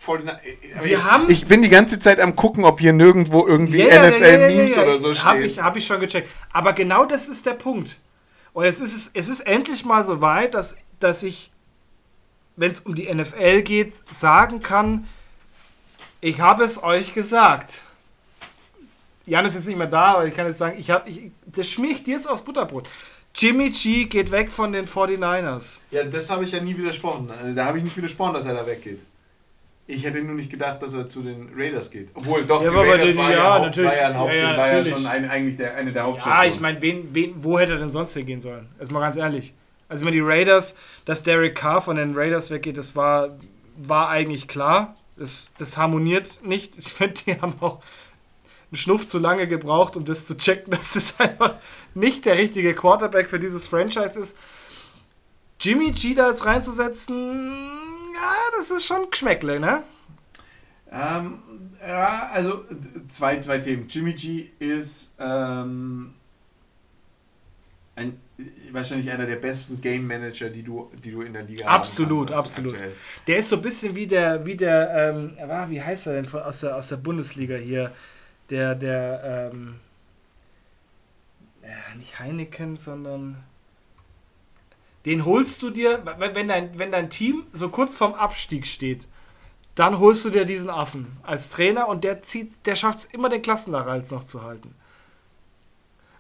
[0.06, 0.40] wir
[0.84, 4.72] ich, haben ich bin die ganze Zeit am gucken, ob hier nirgendwo irgendwie yeah, NFL-Memes
[4.72, 5.24] yeah, yeah, oder so steht.
[5.24, 6.28] Habe ich, hab ich schon gecheckt.
[6.52, 7.98] Aber genau das ist der Punkt.
[8.52, 11.52] Und jetzt ist es, es ist endlich mal so weit, dass, dass ich,
[12.56, 15.06] wenn es um die NFL geht, sagen kann,
[16.20, 17.82] ich habe es euch gesagt.
[19.26, 21.68] Jan ist jetzt nicht mehr da, aber ich kann jetzt sagen, ich habe, ich, das
[21.68, 22.88] schmier ich dir jetzt aufs Butterbrot.
[23.34, 25.78] Jimmy G geht weg von den 49ers.
[25.90, 27.30] Ja, das habe ich ja nie widersprochen.
[27.30, 29.00] Also, da habe ich nicht widersprochen, dass er da weggeht.
[29.90, 32.10] Ich hätte nur nicht gedacht, dass er zu den Raiders geht.
[32.14, 34.84] Obwohl, doch, ja, die Raiders war, ja, ja, war ja ein Haupt, ja, war ja
[34.84, 36.44] schon ein, eigentlich der, eine der Hauptstationen.
[36.44, 38.68] Ja, ich meine, wen, wen, wo hätte er denn sonst hingehen sollen?
[38.78, 39.54] Erstmal ganz ehrlich.
[39.88, 43.36] Also, meine, die Raiders, dass Derek Carr von den Raiders weggeht, das war,
[43.76, 44.94] war eigentlich klar.
[45.16, 46.78] Das, das harmoniert nicht.
[46.78, 47.82] Ich finde, die haben auch
[48.70, 51.54] einen Schnuff zu lange gebraucht, um das zu checken, dass das einfach
[51.94, 54.36] nicht der richtige Quarterback für dieses Franchise ist.
[55.60, 57.52] Jimmy G da jetzt reinzusetzen,
[58.20, 59.82] ja, das ist schon Geschmäckle, ne?
[60.92, 61.38] Ähm,
[61.86, 62.64] ja, also
[63.06, 63.86] zwei, zwei Themen.
[63.88, 66.14] Jimmy G ist ähm,
[67.96, 68.20] ein,
[68.72, 71.74] wahrscheinlich einer der besten Game Manager, die du, die du in der Liga hast.
[71.74, 72.74] Absolut, absolut.
[73.26, 75.36] Der ist so ein bisschen wie der, wie der, ähm,
[75.70, 77.92] wie heißt er denn von, aus, der, aus der Bundesliga hier?
[78.50, 79.76] Der, der, ähm,
[81.62, 83.44] ja, nicht Heineken, sondern
[85.06, 89.06] den holst du dir, wenn dein, wenn dein Team so kurz vorm Abstieg steht,
[89.74, 93.28] dann holst du dir diesen Affen als Trainer und der zieht, der schafft es immer
[93.28, 94.74] den Klassenerhalt noch zu halten.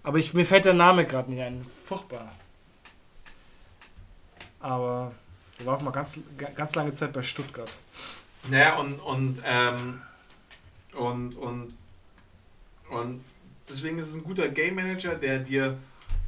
[0.02, 1.66] Aber ich, mir fällt der Name gerade nicht ein.
[1.84, 2.32] Furchtbar.
[4.60, 5.12] Aber
[5.58, 6.18] der war auch mal ganz,
[6.54, 7.70] ganz lange Zeit bei Stuttgart.
[8.48, 10.00] Naja, und, und, ähm,
[10.94, 11.74] und, und,
[12.88, 13.24] und
[13.68, 15.78] deswegen ist es ein guter Game Manager, der dir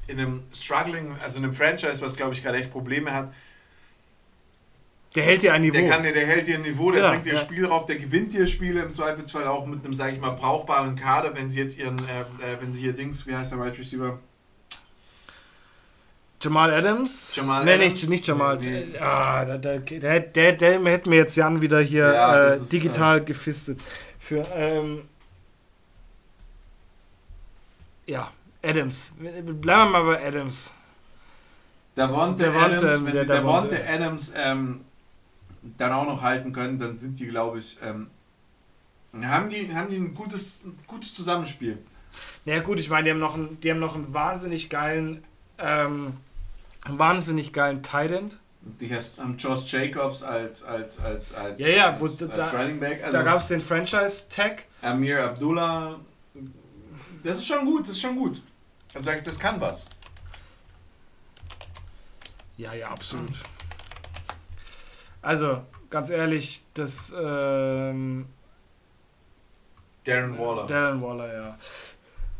[0.06, 3.32] in einem struggling, also in einem Franchise, was glaube ich gerade echt Probleme hat,
[5.14, 5.76] der hält dir ein Niveau.
[5.76, 7.38] Der, kann, der, der hält dir ein Niveau, der ja, bringt dir ja.
[7.38, 10.96] Spiel rauf, der gewinnt dir Spiele im Zweifelsfall auch mit einem, sage ich mal, brauchbaren
[10.96, 13.78] Kader, wenn sie jetzt ihren, äh, äh, wenn sie hier Dings, wie heißt der Wide
[13.78, 14.18] Receiver?
[16.40, 17.36] Jamal Adams?
[17.36, 17.92] Jamal nee, Adams?
[17.92, 18.56] Nicht, nicht Jamal.
[18.56, 18.98] Nee, nee.
[18.98, 23.18] Ah, der, der, der, der, der hätte mir jetzt Jan wieder hier ja, äh, digital
[23.18, 23.80] ist, äh, gefistet.
[24.18, 25.02] Für, ähm,
[28.06, 28.32] ja,
[28.62, 29.12] Adams.
[29.18, 30.70] Bleiben wir mal bei Adams.
[31.94, 34.80] Davonte Adams, Adams, wenn sie Davonte Adams ähm,
[35.76, 38.08] dann auch noch halten können, dann sind die, glaube ich, ähm,
[39.20, 41.78] haben, die, haben die ein gutes, gutes Zusammenspiel.
[42.44, 45.22] Ja gut, ich meine, die haben noch einen, die haben noch einen wahnsinnig geilen,
[45.58, 46.14] ähm,
[46.88, 48.38] wahnsinnig geilen Tident.
[48.80, 52.78] Die hast um, Josh Jacobs als als als als, ja, ja, als, als da, Running
[52.78, 53.02] Back.
[53.02, 54.64] Also da gab es den Franchise Tag.
[54.80, 55.98] Amir Abdullah.
[57.24, 58.40] Das ist schon gut, das ist schon gut.
[58.94, 59.88] Also das kann was.
[62.56, 63.30] Ja, ja, absolut.
[65.24, 67.14] Also, ganz ehrlich, das.
[67.16, 68.26] Ähm,
[70.02, 70.66] Darren Waller.
[70.66, 71.58] Darren Waller, ja.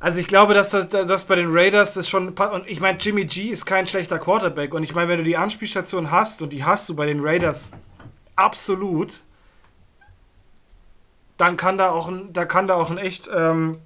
[0.01, 2.31] Also ich glaube, dass das, das bei den Raiders das schon.
[2.31, 4.75] Und ich meine, Jimmy G ist kein schlechter Quarterback.
[4.75, 7.71] Und ich meine, wenn du die Anspielstation hast, und die hast du bei den Raiders
[8.35, 9.23] absolut,
[11.37, 13.79] dann kann da auch ein, da kann da auch ein echt ähm,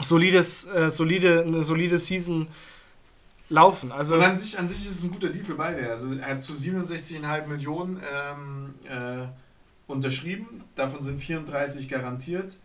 [0.00, 2.48] solides, äh, solide, eine solide Season
[3.48, 3.92] laufen.
[3.92, 5.88] Also und an sich, an sich ist es ein guter Deal für beide.
[5.90, 9.26] Also er hat zu 67,5 Millionen ähm, äh,
[9.86, 12.56] unterschrieben, davon sind 34 garantiert.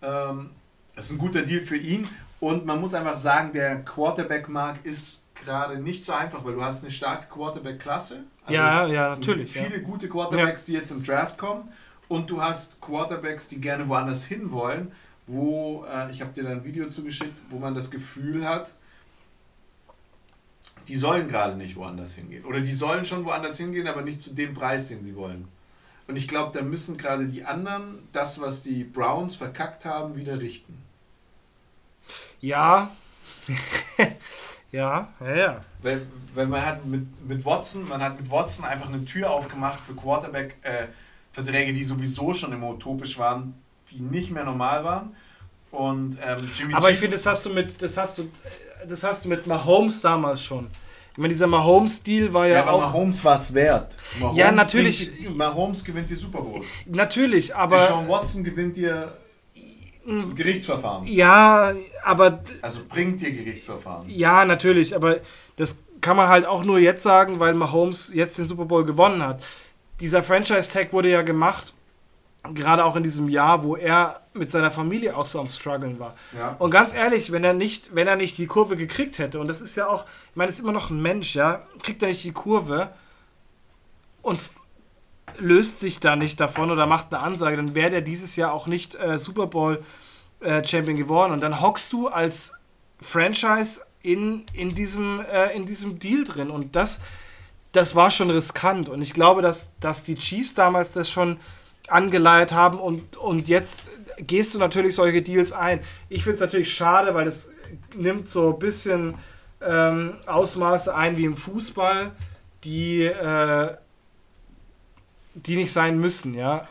[0.00, 0.50] Ähm,
[0.94, 2.08] das ist ein guter Deal für ihn
[2.40, 6.82] und man muss einfach sagen, der Quarterback-Markt ist gerade nicht so einfach, weil du hast
[6.82, 8.24] eine starke Quarterback-Klasse.
[8.44, 9.52] Also ja, ja, natürlich.
[9.52, 9.82] Viele ja.
[9.82, 11.68] gute Quarterbacks, die jetzt im Draft kommen
[12.08, 14.92] und du hast Quarterbacks, die gerne woanders hin wollen,
[15.28, 18.72] wo, äh, ich habe dir da ein Video zugeschickt, wo man das Gefühl hat,
[20.88, 22.44] die sollen gerade nicht woanders hingehen.
[22.44, 25.46] Oder die sollen schon woanders hingehen, aber nicht zu dem Preis, den sie wollen.
[26.06, 30.40] Und ich glaube, da müssen gerade die anderen das, was die Browns verkackt haben, wieder
[30.40, 30.82] richten.
[32.40, 32.90] Ja.
[34.72, 35.60] ja, ja, ja.
[35.82, 39.80] Weil, weil man hat mit, mit Watson, man hat mit Watson einfach eine Tür aufgemacht
[39.80, 43.54] für Quarterback-Verträge, äh, die sowieso schon immer utopisch waren,
[43.90, 45.16] die nicht mehr normal waren.
[45.70, 48.30] Und ähm, Jimmy Aber Chief ich finde, das hast du mit, das hast du,
[48.88, 50.68] das hast du mit Mahomes damals schon.
[51.12, 52.80] Ich meine, dieser Mahomes-Deal war ja, ja aber auch...
[52.80, 53.96] Mahomes war es wert.
[54.20, 55.12] Mahomes ja, natürlich.
[55.12, 56.68] Bringt, Mahomes gewinnt die Super Bowls.
[56.86, 57.76] Natürlich, aber...
[57.76, 59.12] Deshaun Watson gewinnt dir
[60.06, 61.06] Gerichtsverfahren.
[61.08, 61.74] Ja,
[62.04, 62.44] aber...
[62.62, 64.08] Also bringt dir Gerichtsverfahren.
[64.08, 65.18] Ja, natürlich, aber
[65.56, 69.20] das kann man halt auch nur jetzt sagen, weil Mahomes jetzt den Super Bowl gewonnen
[69.20, 69.42] hat.
[70.00, 71.74] Dieser Franchise-Tag wurde ja gemacht,
[72.54, 76.14] gerade auch in diesem Jahr, wo er mit seiner Familie auch so am struggeln war.
[76.36, 76.56] Ja.
[76.58, 79.60] Und ganz ehrlich, wenn er nicht, wenn er nicht die Kurve gekriegt hätte, und das
[79.60, 82.24] ist ja auch, ich meine, es ist immer noch ein Mensch, ja, kriegt er nicht
[82.24, 82.90] die Kurve
[84.22, 84.38] und
[85.38, 88.66] löst sich da nicht davon oder macht eine Ansage, dann wäre der dieses Jahr auch
[88.66, 89.82] nicht äh, Super Bowl
[90.40, 91.32] äh, Champion geworden.
[91.32, 92.54] Und dann hockst du als
[93.00, 96.50] Franchise in, in, diesem, äh, in diesem Deal drin.
[96.50, 97.00] Und das,
[97.72, 98.88] das war schon riskant.
[98.88, 101.38] Und ich glaube, dass, dass die Chiefs damals das schon
[101.88, 105.80] angeleiert haben und, und jetzt gehst du natürlich solche Deals ein.
[106.08, 107.50] Ich finde es natürlich schade, weil das
[107.96, 109.14] nimmt so ein bisschen
[109.60, 112.12] ähm, Ausmaße ein wie im Fußball,
[112.64, 113.76] die, äh,
[115.34, 116.66] die nicht sein müssen, ja.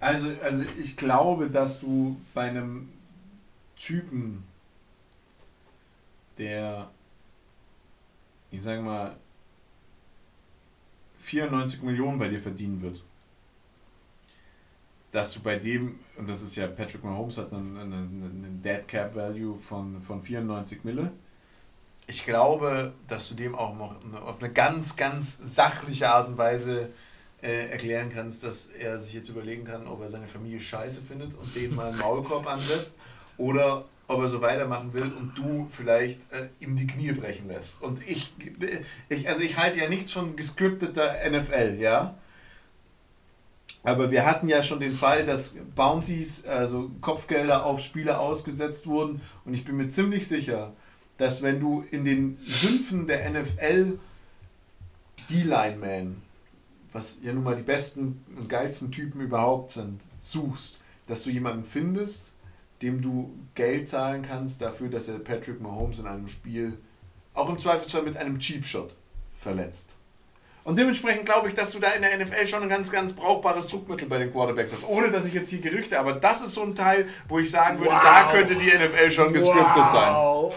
[0.00, 2.88] Also, also ich glaube, dass du bei einem
[3.76, 4.44] Typen,
[6.36, 6.90] der,
[8.50, 9.16] ich sage mal,
[11.18, 13.02] 94 Millionen bei dir verdienen wird,
[15.10, 18.86] dass du bei dem, und das ist ja Patrick Mahomes hat einen, einen, einen Dead
[18.86, 21.12] Cap Value von, von 94 Mille.
[22.06, 26.90] Ich glaube, dass du dem auch noch auf eine ganz, ganz sachliche Art und Weise
[27.42, 31.34] äh, erklären kannst, dass er sich jetzt überlegen kann, ob er seine Familie scheiße findet
[31.34, 32.98] und denen mal einen Maulkorb ansetzt
[33.36, 37.82] oder ob er so weitermachen will und du vielleicht äh, ihm die Knie brechen lässt.
[37.82, 38.32] Und ich,
[39.08, 42.16] ich, also ich halte ja nichts von gescripteter NFL, ja.
[43.82, 49.20] Aber wir hatten ja schon den Fall, dass Bounties, also Kopfgelder auf Spieler ausgesetzt wurden.
[49.44, 50.72] Und ich bin mir ziemlich sicher,
[51.16, 53.98] dass wenn du in den Sümpfen der NFL
[55.30, 56.22] D-Lineman,
[56.92, 61.64] was ja nun mal die besten und geilsten Typen überhaupt sind, suchst, dass du jemanden
[61.64, 62.32] findest,
[62.82, 66.78] dem du Geld zahlen kannst dafür, dass er Patrick Mahomes in einem Spiel
[67.34, 68.94] auch im Zweifelsfall mit einem Cheap Shot
[69.32, 69.97] verletzt.
[70.68, 73.68] Und dementsprechend glaube ich, dass du da in der NFL schon ein ganz, ganz brauchbares
[73.68, 74.86] Druckmittel bei den Quarterbacks hast.
[74.86, 77.78] Ohne dass ich jetzt hier Gerüchte, aber das ist so ein Teil, wo ich sagen
[77.78, 78.02] würde, wow.
[78.02, 79.90] da könnte die NFL schon gescriptet wow.
[79.90, 80.14] sein.
[80.14, 80.52] Oh.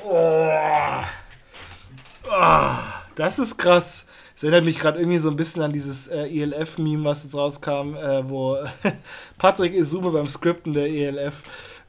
[2.30, 2.76] Oh.
[3.16, 4.06] Das ist krass.
[4.34, 7.96] Das erinnert mich gerade irgendwie so ein bisschen an dieses äh, ELF-Meme, was jetzt rauskam,
[7.96, 8.58] äh, wo
[9.38, 11.36] Patrick Isume beim Skripten der ELF.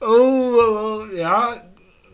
[0.01, 1.61] Oh, oh, ja,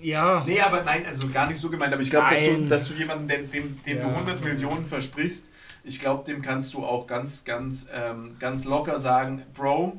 [0.00, 0.42] ja.
[0.46, 1.92] Nee, aber nein, also gar nicht so gemeint.
[1.92, 4.04] Aber ich glaube, dass du, dass du jemanden, dem, dem, dem ja.
[4.04, 5.50] du 100 Millionen versprichst,
[5.84, 9.98] ich glaube, dem kannst du auch ganz, ganz, ähm, ganz locker sagen, Bro,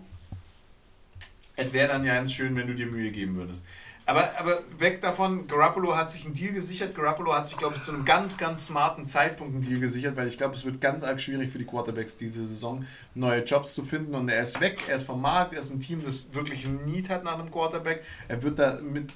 [1.55, 3.65] es wäre dann ja ganz schön, wenn du dir Mühe geben würdest.
[4.09, 6.95] Aber, aber weg davon, Garoppolo hat sich einen Deal gesichert.
[6.95, 10.25] Garoppolo hat sich, glaube ich, zu einem ganz, ganz smarten Zeitpunkt einen Deal gesichert, weil
[10.25, 13.83] ich glaube, es wird ganz arg schwierig für die Quarterbacks diese Saison neue Jobs zu
[13.83, 14.15] finden.
[14.15, 16.85] Und er ist weg, er ist vom Markt, er ist ein Team, das wirklich ein
[16.85, 18.03] Need hat nach einem Quarterback.
[18.27, 19.11] Er wird da mit,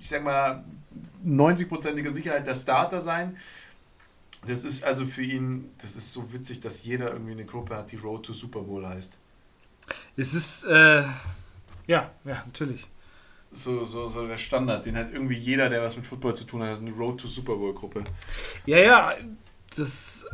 [0.00, 0.64] ich sag mal,
[1.24, 3.36] 90-prozentiger Sicherheit der Starter sein.
[4.46, 7.92] Das ist also für ihn, das ist so witzig, dass jeder irgendwie eine Gruppe hat,
[7.92, 9.16] die Road to Super Bowl heißt.
[10.16, 11.02] Es ist, äh,
[11.86, 12.86] ja, ja, natürlich.
[13.50, 16.62] So, so, so der Standard, den hat irgendwie jeder, der was mit Football zu tun
[16.62, 18.02] hat, eine Road to Super Bowl Gruppe.
[18.66, 19.14] Ja, ja,
[19.76, 20.26] das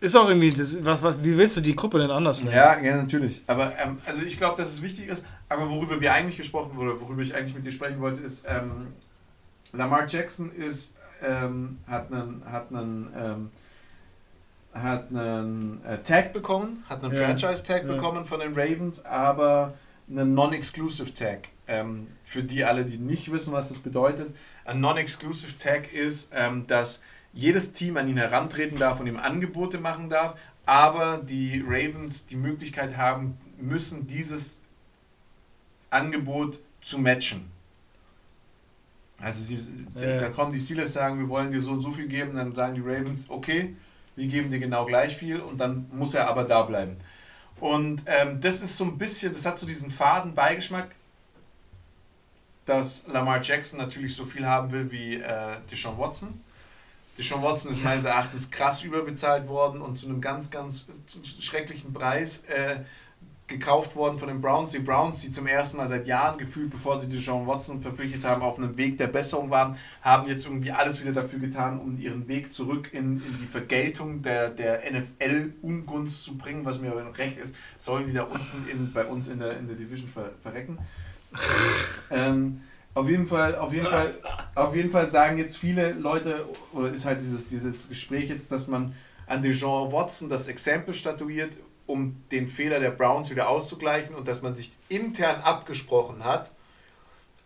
[0.00, 2.56] ist auch irgendwie, das, was, was, wie willst du die Gruppe denn anders nennen?
[2.56, 3.42] Ja, ja, natürlich.
[3.46, 7.00] Aber ähm, also ich glaube, dass es wichtig ist, aber worüber wir eigentlich gesprochen oder
[7.00, 8.88] worüber ich eigentlich mit dir sprechen wollte, ist, ähm,
[9.72, 13.50] Lamar Jackson ist ähm, hat einen, hat einen, ähm,
[14.72, 17.24] hat einen äh, Tag bekommen, hat einen ja.
[17.24, 17.94] Franchise-Tag ja.
[17.94, 19.74] bekommen von den Ravens, aber
[20.08, 21.48] einen Non-Exclusive Tag.
[21.66, 24.34] Ähm, für die alle, die nicht wissen, was das bedeutet.
[24.64, 27.02] Ein Non-Exclusive Tag ist, ähm, dass
[27.32, 32.36] jedes Team an ihn herantreten darf und ihm Angebote machen darf, aber die Ravens die
[32.36, 34.62] Möglichkeit haben müssen, dieses
[35.90, 37.50] Angebot zu matchen.
[39.20, 39.58] Also sie,
[39.96, 40.16] ja.
[40.16, 42.74] da kommen die Steelers sagen, wir wollen dir so und so viel geben, dann sagen
[42.74, 43.74] die Ravens, okay,
[44.14, 46.96] wir geben dir genau gleich viel und dann muss er aber da bleiben.
[47.60, 50.94] Und ähm, das ist so ein bisschen, das hat so diesen faden Beigeschmack,
[52.64, 56.40] dass Lamar Jackson natürlich so viel haben will wie äh, Deshaun Watson.
[57.16, 60.86] Deshaun Watson ist meines Erachtens krass überbezahlt worden und zu einem ganz, ganz
[61.40, 62.44] schrecklichen Preis.
[62.44, 62.80] Äh,
[63.48, 64.70] gekauft worden von den Browns.
[64.72, 68.24] Die Browns, die zum ersten Mal seit Jahren gefühlt, bevor sie die John Watson verpflichtet
[68.24, 71.98] haben, auf einem Weg der Besserung waren, haben jetzt irgendwie alles wieder dafür getan, um
[71.98, 77.18] ihren Weg zurück in, in die Vergeltung der, der NFL-Ungunst zu bringen, was mir aber
[77.18, 80.30] recht ist, sollen die da unten in, bei uns in der, in der Division ver,
[80.40, 80.78] verrecken.
[82.10, 82.60] ähm,
[82.94, 84.14] auf jeden Fall, auf jeden Fall,
[84.54, 88.66] Auf jeden Fall sagen jetzt viele Leute, oder ist halt dieses, dieses Gespräch jetzt, dass
[88.66, 88.94] man
[89.26, 91.56] an Deshaun Watson das Exempel statuiert,
[91.88, 96.52] um den Fehler der Browns wieder auszugleichen und dass man sich intern abgesprochen hat,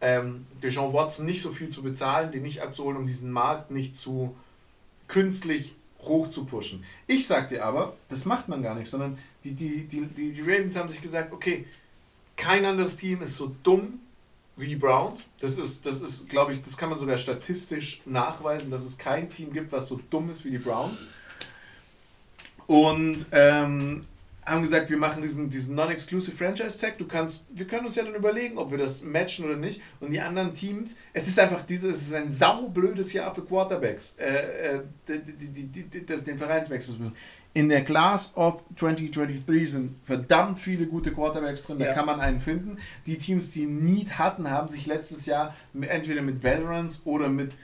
[0.00, 3.94] ähm, Deshaun Watson nicht so viel zu bezahlen, den nicht abzuholen, um diesen Markt nicht
[3.94, 4.36] zu
[5.06, 6.84] künstlich hoch zu pushen.
[7.06, 10.40] Ich sag dir aber, das macht man gar nicht, sondern die, die, die, die, die
[10.40, 11.64] Ravens haben sich gesagt, okay,
[12.36, 14.00] kein anderes Team ist so dumm
[14.56, 15.26] wie die Browns.
[15.38, 19.30] Das ist, das ist, glaube ich, das kann man sogar statistisch nachweisen, dass es kein
[19.30, 21.04] Team gibt, was so dumm ist wie die Browns.
[22.66, 24.04] Und ähm,
[24.44, 26.98] haben gesagt, wir machen diesen, diesen Non-Exclusive Franchise Tag.
[26.98, 29.80] Du kannst, wir können uns ja dann überlegen, ob wir das matchen oder nicht.
[30.00, 34.16] Und die anderen Teams, es ist einfach dieses, es ist ein saublödes Jahr für Quarterbacks,
[34.18, 37.14] äh, äh, die, die, die, die, das, den Verein wechseln müssen.
[37.54, 41.92] In der Class of 2023 sind verdammt viele gute Quarterbacks drin, da ja.
[41.92, 42.78] kann man einen finden.
[43.06, 47.54] Die Teams, die Need hatten, haben sich letztes Jahr entweder mit Veterans oder mit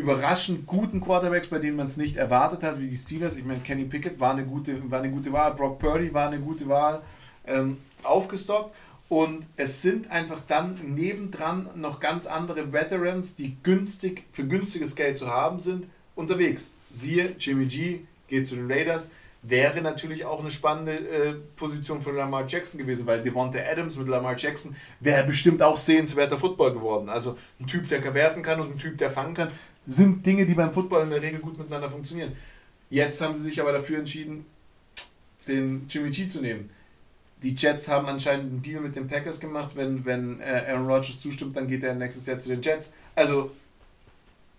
[0.00, 3.36] überraschend guten Quarterbacks, bei denen man es nicht erwartet hat, wie die Steelers.
[3.36, 6.40] Ich meine, Kenny Pickett war eine gute, war eine gute Wahl, Brock Purdy war eine
[6.40, 7.02] gute Wahl,
[7.46, 8.74] ähm, aufgestockt.
[9.08, 15.16] Und es sind einfach dann nebendran noch ganz andere Veterans, die günstig, für günstiges Geld
[15.16, 16.76] zu haben sind, unterwegs.
[16.90, 19.10] Siehe, Jimmy G geht zu den Raiders.
[19.42, 24.06] Wäre natürlich auch eine spannende äh, Position für Lamar Jackson gewesen, weil Devonta Adams mit
[24.06, 27.08] Lamar Jackson wäre bestimmt auch sehenswerter Football geworden.
[27.08, 29.50] Also ein Typ, der werfen kann und ein Typ, der fangen kann
[29.86, 32.32] sind Dinge, die beim Football in der Regel gut miteinander funktionieren.
[32.90, 34.46] Jetzt haben sie sich aber dafür entschieden,
[35.46, 36.70] den Jimmy G zu nehmen.
[37.42, 39.70] Die Jets haben anscheinend einen Deal mit den Packers gemacht.
[39.74, 42.92] Wenn, wenn äh, Aaron Rodgers zustimmt, dann geht er nächstes Jahr zu den Jets.
[43.14, 43.50] Also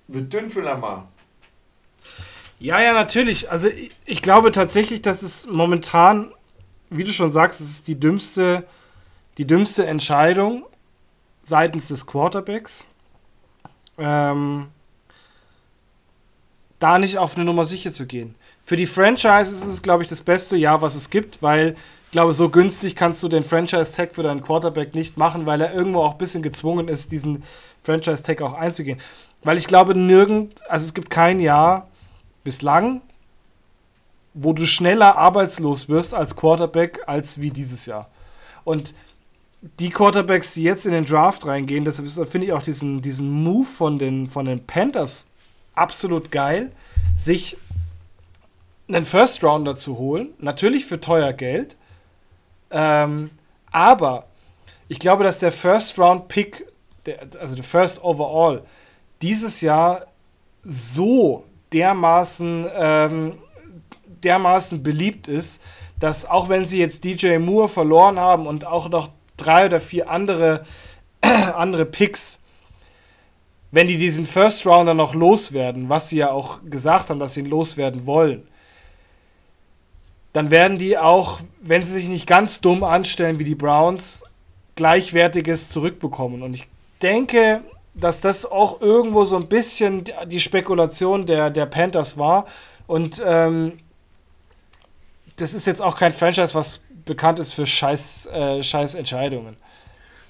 [0.08, 1.08] wird dünn für Lamar.
[2.60, 3.52] Ja, ja, natürlich.
[3.52, 6.32] Also ich, ich glaube tatsächlich, dass es momentan,
[6.90, 8.66] wie du schon sagst, es ist die dümmste,
[9.38, 10.66] die dümmste Entscheidung
[11.44, 12.86] seitens des Quarterbacks.
[13.98, 14.68] Ähm,
[16.82, 18.36] da nicht auf eine Nummer sicher zu gehen.
[18.66, 21.76] Für die Franchise ist es, glaube ich, das beste Jahr, was es gibt, weil
[22.06, 25.74] ich glaube, so günstig kannst du den Franchise-Tag für deinen Quarterback nicht machen, weil er
[25.74, 27.44] irgendwo auch ein bisschen gezwungen ist, diesen
[27.84, 29.00] Franchise-Tag auch einzugehen.
[29.44, 31.88] Weil ich glaube, nirgend, also es gibt kein Jahr
[32.44, 33.02] bislang,
[34.34, 38.10] wo du schneller arbeitslos wirst als Quarterback als wie dieses Jahr.
[38.64, 38.94] Und
[39.80, 43.66] die Quarterbacks, die jetzt in den Draft reingehen, deshalb finde ich auch diesen, diesen Move
[43.66, 45.28] von den, von den Panthers
[45.82, 46.72] absolut geil,
[47.16, 47.58] sich
[48.88, 50.30] einen First Rounder zu holen.
[50.40, 51.76] Natürlich für teuer Geld.
[52.70, 53.32] Ähm,
[53.72, 54.28] aber
[54.88, 56.68] ich glaube, dass der First Round Pick,
[57.06, 58.64] der, also der First Overall,
[59.22, 60.08] dieses Jahr
[60.64, 63.38] so dermaßen, ähm,
[64.24, 65.64] dermaßen beliebt ist,
[66.00, 70.10] dass auch wenn sie jetzt DJ Moore verloren haben und auch noch drei oder vier
[70.10, 70.66] andere,
[71.22, 72.41] andere Picks
[73.72, 77.42] wenn die diesen First Rounder noch loswerden, was sie ja auch gesagt haben, dass sie
[77.42, 78.48] ihn loswerden wollen,
[80.34, 84.24] dann werden die auch, wenn sie sich nicht ganz dumm anstellen wie die Browns,
[84.76, 86.42] gleichwertiges zurückbekommen.
[86.42, 86.68] Und ich
[87.02, 87.64] denke,
[87.94, 92.46] dass das auch irgendwo so ein bisschen die Spekulation der, der Panthers war.
[92.88, 93.80] Und ähm,
[95.36, 99.58] das ist jetzt auch kein Franchise, was bekannt ist für scheiß, äh, scheiß Entscheidungen.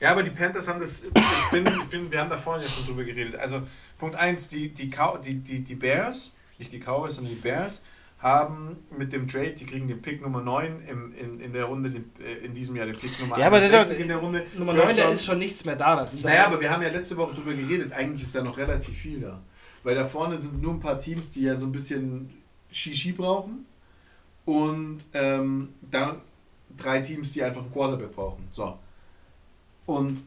[0.02, 1.04] Ja, aber die Panthers haben das.
[1.04, 1.12] Ich
[1.52, 3.36] bin, ich bin, wir haben da vorhin ja schon drüber geredet.
[3.36, 3.62] Also,
[4.00, 4.92] Punkt 1, die, die,
[5.24, 7.84] die, die, die Bears, nicht die Cowboys, sondern die Bears,
[8.18, 11.92] haben mit dem Trade, die kriegen den Pick Nummer 9 im, in, in der Runde,
[11.92, 14.44] den, äh, in diesem Jahr den Pick Nummer ja, aber das in der Runde.
[14.58, 15.96] Nummer 9, da ist schon nichts mehr da.
[15.96, 18.98] Das naja, aber wir haben ja letzte Woche drüber geredet, eigentlich ist da noch relativ
[18.98, 19.40] viel da.
[19.84, 22.32] Weil da vorne sind nur ein paar Teams, die ja so ein bisschen
[22.72, 23.66] Shishi brauchen.
[24.46, 26.22] Und ähm, dann
[26.76, 28.48] drei Teams, die einfach einen Quarterback brauchen.
[28.52, 28.80] So.
[29.86, 30.22] Und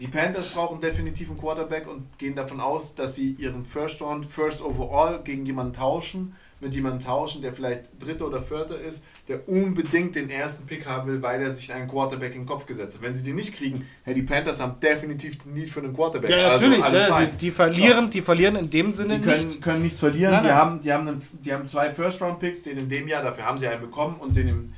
[0.00, 4.24] die Panthers brauchen definitiv einen Quarterback und gehen davon aus, dass sie ihren First Round,
[4.24, 9.48] First Overall gegen jemanden tauschen, mit jemandem tauschen, der vielleicht Dritter oder Vierter ist, der
[9.48, 12.96] unbedingt den ersten Pick haben will, weil er sich einen Quarterback in den Kopf gesetzt
[12.96, 13.02] hat.
[13.02, 16.30] Wenn sie den nicht kriegen, hey, die Panthers haben definitiv den Need für einen Quarterback.
[16.30, 16.84] Ja, also natürlich.
[16.84, 18.10] Also ja, die, die, verlieren, so.
[18.10, 19.62] die verlieren in dem Sinne die können, nicht.
[19.62, 20.32] können nichts verlieren.
[20.32, 20.50] Nein, nein.
[20.50, 23.22] Die, haben, die, haben einen, die haben zwei First Round Picks, den in dem Jahr,
[23.22, 24.72] dafür haben sie einen bekommen und den im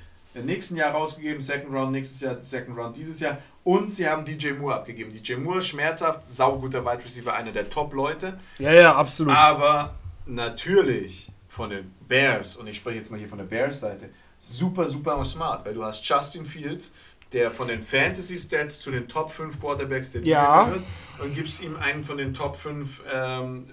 [0.44, 4.52] nächsten Jahr rausgegeben, Second Round nächstes Jahr, Second Round dieses Jahr und sie haben DJ
[4.52, 5.12] Moore abgegeben.
[5.12, 8.38] DJ Moore, schmerzhaft, sauguter Wide Receiver, einer der Top-Leute.
[8.58, 9.34] Ja, ja, absolut.
[9.34, 9.94] Aber
[10.26, 15.24] natürlich von den Bears, und ich spreche jetzt mal hier von der Bears-Seite, super, super
[15.24, 16.92] smart, weil du hast Justin Fields,
[17.32, 20.64] der von den Fantasy-Stats zu den Top 5 Quarterbacks der Liga ja.
[20.64, 20.84] gehört
[21.20, 23.66] und gibst ihm einen von den Top 5 ähm,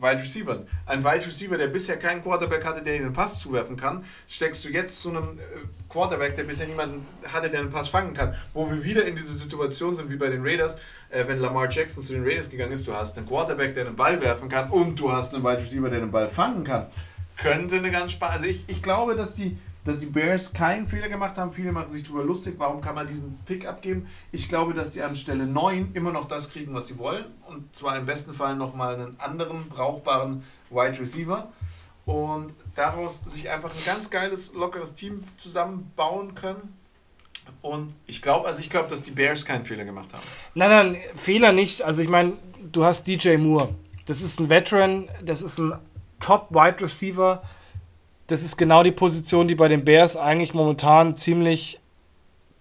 [0.00, 0.64] Wide Receiver.
[0.86, 4.64] Ein Wide Receiver, der bisher keinen Quarterback hatte, der ihm einen Pass zuwerfen kann, steckst
[4.64, 5.42] du jetzt zu einem äh,
[5.88, 8.34] Quarterback, der bisher niemanden hatte, der einen Pass fangen kann.
[8.54, 10.76] Wo wir wieder in diese Situation sind wie bei den Raiders,
[11.10, 13.96] äh, wenn Lamar Jackson zu den Raiders gegangen ist, du hast einen Quarterback, der einen
[13.96, 16.86] Ball werfen kann und du hast einen Wide Receiver, der einen Ball fangen kann.
[17.36, 18.40] Könnte eine ganz spannende.
[18.40, 19.56] Also ich, ich glaube, dass die
[19.90, 21.50] dass die Bears keinen Fehler gemacht haben.
[21.50, 24.06] Viele machen sich darüber lustig, warum kann man diesen Pick abgeben.
[24.30, 27.24] Ich glaube, dass die an Stelle 9 immer noch das kriegen, was sie wollen.
[27.48, 31.50] Und zwar im besten Fall nochmal einen anderen brauchbaren Wide Receiver.
[32.06, 36.76] Und daraus sich einfach ein ganz geiles, lockeres Team zusammenbauen können.
[37.60, 40.22] Und ich glaube, also ich glaube, dass die Bears keinen Fehler gemacht haben.
[40.54, 41.82] Nein, nein, Fehler nicht.
[41.82, 42.34] Also ich meine,
[42.70, 43.74] du hast DJ Moore.
[44.06, 45.72] Das ist ein Veteran, das ist ein
[46.20, 47.42] Top-Wide Receiver
[48.30, 51.80] das ist genau die Position, die bei den Bears eigentlich momentan ziemlich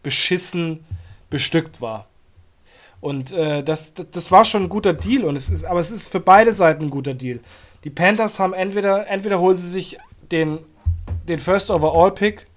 [0.02, 0.84] beschissen
[1.30, 2.08] bestückt war.
[3.02, 6.08] Und äh, das, das war schon ein guter Deal, und es ist, aber es ist
[6.08, 7.40] für beide Seiten ein guter Deal.
[7.84, 9.98] Die Panthers haben entweder, entweder holen sie sich
[10.32, 10.58] den,
[11.28, 12.48] den First Overall Pick,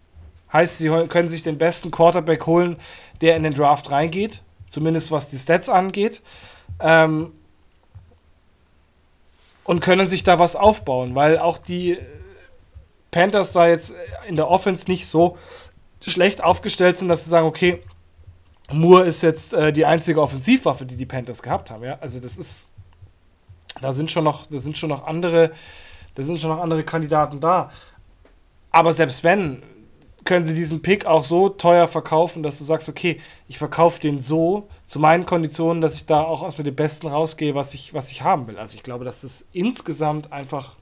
[0.53, 2.77] heißt, sie können sich den besten Quarterback holen,
[3.21, 6.23] der in den Draft reingeht, zumindest was die Stats angeht,
[6.81, 7.33] ähm,
[9.65, 11.99] und können sich da was aufbauen, weil auch die
[13.13, 13.95] Panthers da jetzt
[14.27, 15.39] in der Offense nicht so
[16.05, 17.81] schlecht aufgestellt sind, dass sie sagen, okay,
[18.73, 21.85] Moore ist jetzt äh, die einzige Offensivwaffe, die die Panthers gehabt haben.
[21.85, 21.99] Ja?
[22.01, 22.71] Also das ist,
[23.81, 25.53] da sind schon noch, da sind schon noch andere,
[26.15, 27.71] da sind schon noch andere Kandidaten da.
[28.71, 29.63] Aber selbst wenn,
[30.25, 34.21] können sie diesen Pick auch so teuer verkaufen, dass du sagst, okay, ich verkaufe den
[34.21, 37.93] so zu meinen Konditionen, dass ich da auch aus mit dem Besten rausgehe, was ich,
[37.93, 38.59] was ich haben will.
[38.59, 40.77] Also ich glaube, dass das insgesamt einfach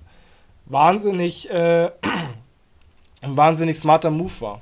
[0.70, 1.90] wahnsinnig, äh,
[3.22, 4.60] ein wahnsinnig smarter Move war.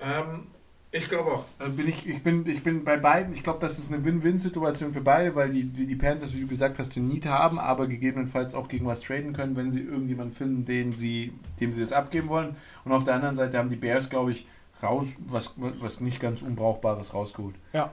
[0.00, 0.46] Ähm,
[0.90, 1.44] ich glaube auch.
[1.58, 3.32] Also bin ich, ich, bin, ich bin bei beiden.
[3.34, 6.78] Ich glaube, das ist eine Win-Win-Situation für beide, weil die, die Panthers, wie du gesagt
[6.78, 10.64] hast, den Need haben, aber gegebenenfalls auch gegen was traden können, wenn sie irgendjemanden finden,
[10.64, 12.56] den sie, dem sie das abgeben wollen.
[12.84, 14.46] Und auf der anderen Seite haben die Bears, glaube ich,
[14.82, 17.56] raus, was, was nicht ganz Unbrauchbares rausgeholt.
[17.72, 17.90] Ja.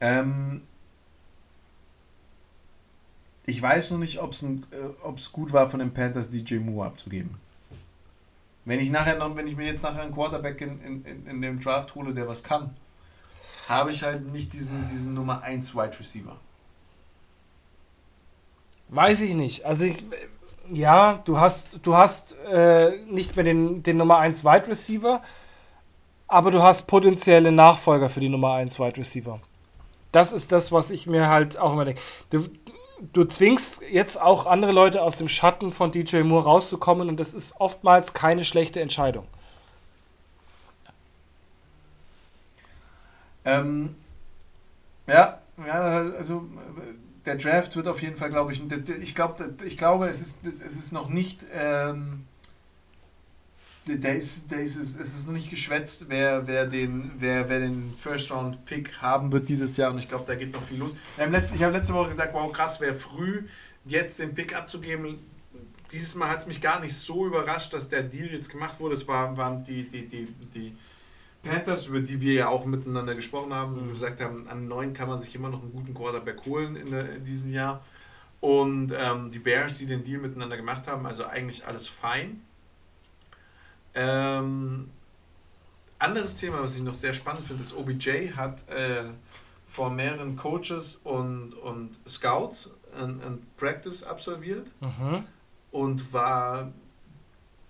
[0.00, 0.62] Ähm,
[3.48, 7.36] ich weiß noch nicht, ob es äh, gut war von den Panthers, DJ Moore abzugeben.
[8.66, 11.58] Wenn ich nachher noch, wenn ich mir jetzt nachher einen Quarterback in, in, in dem
[11.58, 12.76] Draft hole, der was kann,
[13.66, 16.36] habe ich halt nicht diesen, diesen Nummer 1 Wide Receiver.
[18.90, 19.64] Weiß ich nicht.
[19.64, 20.04] Also ich,
[20.70, 25.22] ja, du hast, du hast äh, nicht mehr den, den Nummer 1 Wide Receiver,
[26.26, 29.40] aber du hast potenzielle Nachfolger für die Nummer 1 Wide Receiver.
[30.12, 32.00] Das ist das, was ich mir halt auch immer denke.
[33.12, 37.34] Du zwingst jetzt auch andere Leute aus dem Schatten von DJ Moore rauszukommen und das
[37.34, 39.26] ist oftmals keine schlechte Entscheidung.
[43.44, 43.94] Ähm,
[45.06, 45.80] ja, ja,
[46.16, 46.46] also
[47.24, 48.62] der Draft wird auf jeden Fall, glaube ich,
[49.02, 52.26] ich glaube, ich glaube, es ist, es ist noch nicht ähm,
[53.96, 57.92] der ist, der ist, es ist noch nicht geschwätzt, wer, wer, den, wer, wer den
[57.96, 60.94] First-Round-Pick haben wird dieses Jahr und ich glaube, da geht noch viel los.
[61.16, 63.44] Ich habe letzte, hab letzte Woche gesagt, wow, krass, wäre früh,
[63.84, 65.18] jetzt den Pick abzugeben.
[65.92, 68.94] Dieses Mal hat es mich gar nicht so überrascht, dass der Deal jetzt gemacht wurde.
[68.94, 70.76] Es war, waren die, die, die, die
[71.42, 73.92] Panthers, über die wir ja auch miteinander gesprochen haben, mhm.
[73.92, 77.16] gesagt haben, an neun kann man sich immer noch einen guten Quarterback holen in, der,
[77.16, 77.84] in diesem Jahr.
[78.40, 82.42] Und ähm, die Bears, die den Deal miteinander gemacht haben, also eigentlich alles fein.
[83.94, 84.90] Ähm,
[85.98, 89.04] anderes Thema, was ich noch sehr spannend finde, ist OBJ hat äh,
[89.66, 95.24] vor mehreren Coaches und, und Scouts ein, ein Practice absolviert mhm.
[95.70, 96.72] und war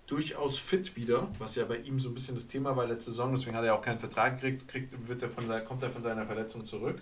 [0.07, 3.33] durchaus fit wieder, was ja bei ihm so ein bisschen das Thema war letzte Saison,
[3.33, 6.03] deswegen hat er auch keinen Vertrag gekriegt, kriegt, wird er von seiner, kommt er von
[6.03, 7.01] seiner Verletzung zurück.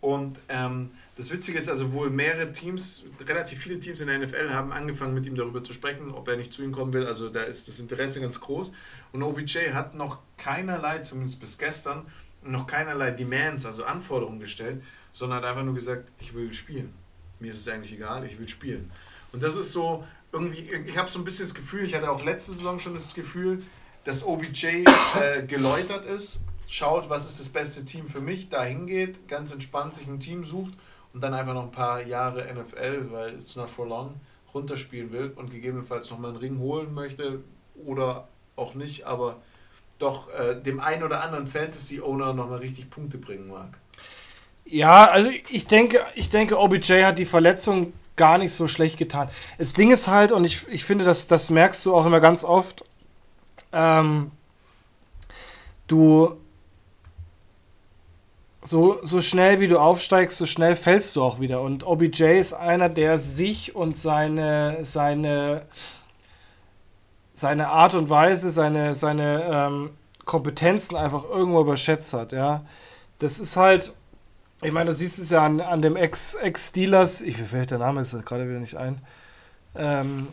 [0.00, 4.50] Und ähm, das Witzige ist also wohl mehrere Teams, relativ viele Teams in der NFL
[4.50, 7.04] haben angefangen mit ihm darüber zu sprechen, ob er nicht zu ihm kommen will.
[7.04, 8.72] Also da ist das Interesse ganz groß.
[9.12, 12.06] Und OBJ hat noch keinerlei, zumindest bis gestern,
[12.44, 14.82] noch keinerlei Demands, also Anforderungen gestellt,
[15.12, 16.94] sondern hat einfach nur gesagt, ich will spielen.
[17.40, 18.92] Mir ist es eigentlich egal, ich will spielen.
[19.32, 22.24] Und das ist so irgendwie, ich habe so ein bisschen das Gefühl, ich hatte auch
[22.24, 23.58] letzte Saison schon das Gefühl,
[24.04, 24.84] dass OBJ
[25.20, 29.94] äh, geläutert ist schaut, was ist das beste Team für mich, da hingeht, ganz entspannt
[29.94, 30.74] sich ein Team sucht
[31.12, 34.20] und dann einfach noch ein paar Jahre NFL, weil it's not for long,
[34.54, 37.40] runterspielen will und gegebenenfalls nochmal einen Ring holen möchte
[37.84, 39.36] oder auch nicht, aber
[39.98, 43.78] doch äh, dem einen oder anderen Fantasy-Owner nochmal richtig Punkte bringen mag.
[44.64, 49.30] Ja, also ich denke, ich denke, OBJ hat die Verletzung gar nicht so schlecht getan.
[49.56, 52.44] Das Ding ist halt, und ich, ich finde, das, das merkst du auch immer ganz
[52.44, 52.84] oft,
[53.72, 54.32] ähm,
[55.86, 56.36] du
[58.68, 61.60] so, so schnell wie du aufsteigst, so schnell fällst du auch wieder.
[61.60, 65.62] Und OBJ ist einer, der sich und seine, seine,
[67.34, 69.90] seine Art und Weise, seine, seine ähm,
[70.24, 72.64] Kompetenzen einfach irgendwo überschätzt hat, ja.
[73.18, 73.92] Das ist halt,
[74.62, 78.12] ich meine, du siehst es ja an, an dem Ex-Steelers, ich fällt der Name ist
[78.24, 79.00] gerade wieder nicht ein.
[79.74, 80.28] Ähm,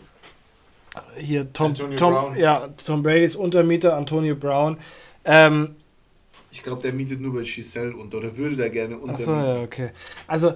[1.18, 4.78] hier Tom, Tom, ja, Tom Brady's Untermieter, Antonio Brown.
[5.26, 5.76] Ähm,
[6.56, 9.16] ich glaube, der mietet nur bei Giselle unter oder würde da gerne unter.
[9.16, 9.92] Achso, ja, okay.
[10.26, 10.54] Also,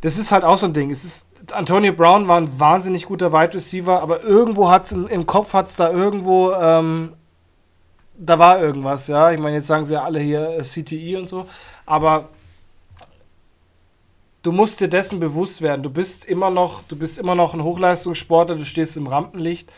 [0.00, 0.90] das ist halt auch so ein Ding.
[0.90, 5.06] Es ist, Antonio Brown war ein wahnsinnig guter Wide Receiver, aber irgendwo hat es im,
[5.08, 7.12] im, Kopf, hat es da irgendwo, ähm,
[8.16, 9.30] da war irgendwas, ja.
[9.30, 11.46] Ich meine, jetzt sagen sie ja alle hier äh, CTI und so,
[11.84, 12.30] aber
[14.42, 15.82] du musst dir dessen bewusst werden.
[15.82, 19.70] Du bist immer noch, du bist immer noch ein Hochleistungssportler, du stehst im Rampenlicht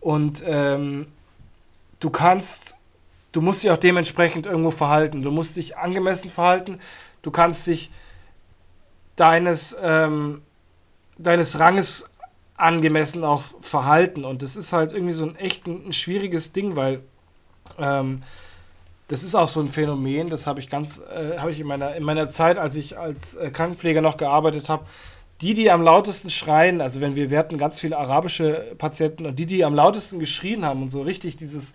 [0.00, 1.06] und ähm,
[2.00, 2.76] du kannst,
[3.36, 5.22] du musst dich auch dementsprechend irgendwo verhalten.
[5.22, 6.80] Du musst dich angemessen verhalten.
[7.20, 7.90] Du kannst dich
[9.14, 10.40] deines, ähm,
[11.18, 12.08] deines Ranges
[12.56, 14.24] angemessen auch verhalten.
[14.24, 17.00] Und das ist halt irgendwie so ein echt ein, ein schwieriges Ding, weil
[17.78, 18.22] ähm,
[19.08, 21.94] das ist auch so ein Phänomen, das habe ich ganz, äh, habe ich in meiner,
[21.94, 24.86] in meiner Zeit, als ich als äh, Krankenpfleger noch gearbeitet habe,
[25.42, 29.38] die, die am lautesten schreien, also wenn wir, wir hatten ganz viele arabische Patienten und
[29.38, 31.74] die, die am lautesten geschrien haben und so richtig dieses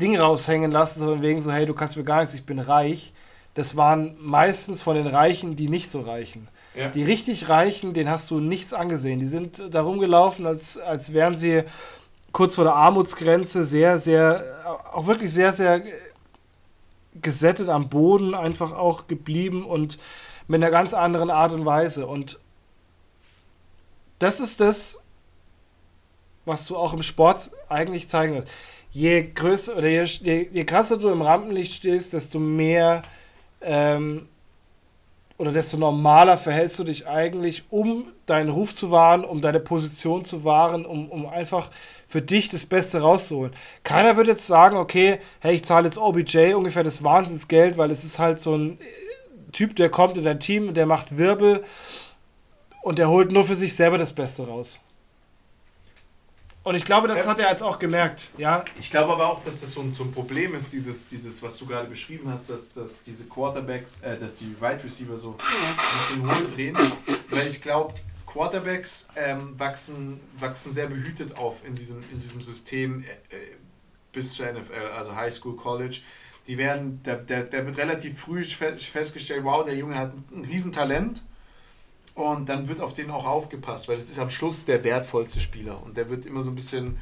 [0.00, 3.12] Ding raushängen lassen, so wegen so, hey, du kannst mir gar nichts, ich bin reich,
[3.54, 6.48] das waren meistens von den Reichen, die nicht so reichen.
[6.74, 6.88] Ja.
[6.88, 9.18] Die richtig Reichen, denen hast du nichts angesehen.
[9.18, 11.64] Die sind da rumgelaufen, als, als wären sie
[12.30, 15.82] kurz vor der Armutsgrenze sehr, sehr, auch wirklich sehr, sehr
[17.20, 19.98] gesättet am Boden einfach auch geblieben und
[20.46, 22.06] mit einer ganz anderen Art und Weise.
[22.06, 22.38] Und
[24.20, 25.02] das ist das,
[26.44, 28.52] was du auch im Sport eigentlich zeigen willst.
[28.90, 33.02] Je größer oder je, je, je krasser du im Rampenlicht stehst, desto mehr
[33.60, 34.28] ähm,
[35.38, 40.24] oder desto normaler verhältst du dich eigentlich, um deinen Ruf zu wahren, um deine Position
[40.24, 41.70] zu wahren, um, um einfach
[42.08, 43.52] für dich das Beste rauszuholen.
[43.84, 48.04] Keiner wird jetzt sagen, okay, hey, ich zahle jetzt OBJ ungefähr das Wahnsinnsgeld, weil es
[48.04, 48.78] ist halt so ein
[49.52, 51.64] Typ, der kommt in dein Team, der macht Wirbel
[52.82, 54.80] und der holt nur für sich selber das Beste raus.
[56.64, 58.62] Und ich glaube, das hat er jetzt auch gemerkt, ja.
[58.78, 61.56] Ich glaube aber auch, dass das so ein, so ein Problem ist, dieses, dieses, was
[61.56, 65.38] du gerade beschrieben hast, dass, dass diese Quarterbacks, äh, dass die Wide right Receiver so
[65.38, 66.76] ein bisschen hohl drehen.
[67.30, 67.94] Weil ich glaube,
[68.26, 73.56] Quarterbacks ähm, wachsen, wachsen sehr behütet auf in diesem, in diesem System äh, äh
[74.12, 76.00] bis zur NFL, also High School, College.
[76.46, 81.22] Die werden, der, der, der wird relativ früh festgestellt, wow, der Junge hat ein Riesentalent.
[82.18, 85.80] Und dann wird auf den auch aufgepasst, weil das ist am Schluss der wertvollste Spieler.
[85.84, 86.98] Und der wird immer so ein bisschen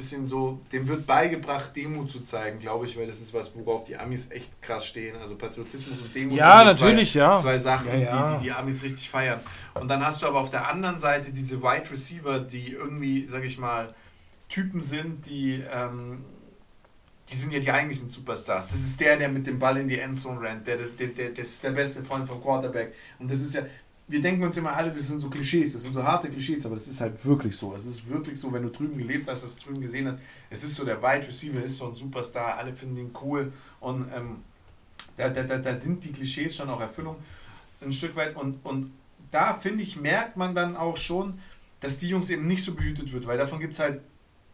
[0.00, 3.84] bisschen so, dem wird beigebracht, Demut zu zeigen, glaube ich, weil das ist was, worauf
[3.84, 5.16] die Amis echt krass stehen.
[5.16, 7.38] Also Patriotismus und Demut ja, sind natürlich, zwei, ja.
[7.38, 8.26] zwei Sachen, ja, ja.
[8.26, 9.40] Die, die die Amis richtig feiern.
[9.74, 13.44] Und dann hast du aber auf der anderen Seite diese Wide Receiver, die irgendwie, sag
[13.44, 13.94] ich mal,
[14.48, 16.24] Typen sind, die, ähm,
[17.28, 18.70] die sind ja die eigentlichen Superstars.
[18.70, 21.48] Das ist der, der mit dem Ball in die Endzone rennt, der, der, der, das
[21.48, 22.94] ist der beste Freund vom Quarterback.
[23.18, 23.62] Und das ist ja,
[24.10, 26.74] wir denken uns immer alle, das sind so Klischees, das sind so harte Klischees, aber
[26.74, 27.74] das ist halt wirklich so.
[27.74, 30.18] Es ist wirklich so, wenn du drüben gelebt hast, du drüben gesehen hast,
[30.50, 34.06] es ist so, der Wide Receiver ist so ein Superstar, alle finden ihn cool und
[34.12, 34.38] ähm,
[35.16, 37.16] da, da, da, da sind die Klischees schon auch Erfüllung
[37.80, 38.92] ein Stück weit und, und
[39.30, 41.38] da finde ich, merkt man dann auch schon,
[41.78, 44.00] dass die Jungs eben nicht so behütet wird, weil davon gibt es halt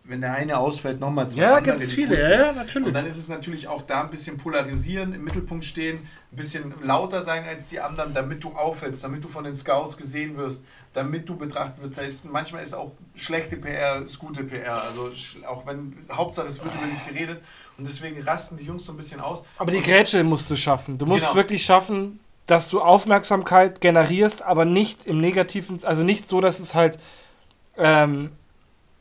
[0.08, 1.78] wenn der eine ausfällt, nochmal zwei ja, andere.
[1.78, 2.88] Ja, viele, ja, ja, natürlich.
[2.88, 5.98] Und dann ist es natürlich auch da ein bisschen polarisieren, im Mittelpunkt stehen,
[6.32, 9.96] ein bisschen lauter sein als die anderen, damit du auffällst, damit du von den Scouts
[9.96, 11.96] gesehen wirst, damit du betrachtet wirst.
[11.96, 14.82] Das heißt, manchmal ist auch schlechte PR ist gute PR.
[14.82, 15.10] Also
[15.46, 17.42] auch wenn, Hauptsache es wird über dich geredet
[17.78, 19.44] und deswegen rasten die Jungs so ein bisschen aus.
[19.58, 20.98] Aber die Grätsche musst du schaffen.
[20.98, 21.36] Du musst genau.
[21.36, 26.74] wirklich schaffen, dass du Aufmerksamkeit generierst, aber nicht im negativen, also nicht so, dass es
[26.74, 26.98] halt
[27.76, 28.30] ähm,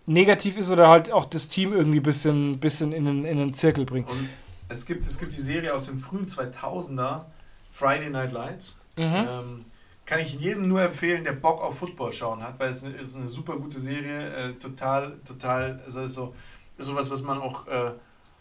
[0.05, 3.53] negativ ist oder halt auch das Team irgendwie ein bisschen, bisschen in, den, in den
[3.53, 4.09] Zirkel bringt.
[4.09, 4.29] Und
[4.69, 7.21] es gibt, es gibt die Serie aus den frühen 2000er,
[7.69, 8.75] Friday Night Lights.
[8.97, 9.03] Mhm.
[9.03, 9.65] Ähm,
[10.05, 13.15] kann ich jedem nur empfehlen, der Bock auf Football schauen hat, weil es eine, ist
[13.15, 16.33] eine super gute Serie, äh, total, total, also ist so
[16.77, 17.91] sowas, was man auch äh,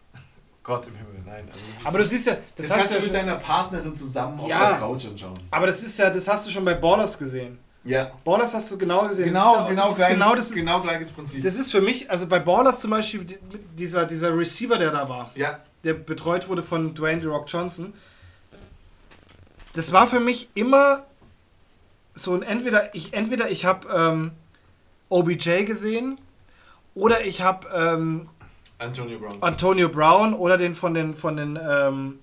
[0.63, 1.47] Gott im Himmel, nein.
[1.51, 4.41] Also aber so, du siehst ja, das, das kannst du ja mit deiner Partnerin zusammen
[4.41, 5.39] auf ja, der Couch anschauen.
[5.51, 7.59] Aber das ist ja, das hast du schon bei Ballers gesehen.
[7.85, 8.13] Ja.
[8.25, 9.27] Ballers hast du genau gesehen.
[9.27, 11.43] Genau, ja, genau, gleiches, genau, das ist, genau gleiches Prinzip.
[11.45, 13.27] Das ist für mich, also bei Ballers zum Beispiel,
[13.77, 15.59] dieser, dieser Receiver, der da war, ja.
[15.85, 17.93] der betreut wurde von Dwayne The Rock Johnson,
[19.75, 21.05] das war für mich immer
[22.15, 24.31] so ein entweder ich entweder ich habe ähm,
[25.09, 26.19] OBJ gesehen
[26.95, 28.29] oder ich habe ähm,
[28.79, 29.43] Antonio Brown.
[29.43, 32.21] Antonio Brown oder den von den von den ähm,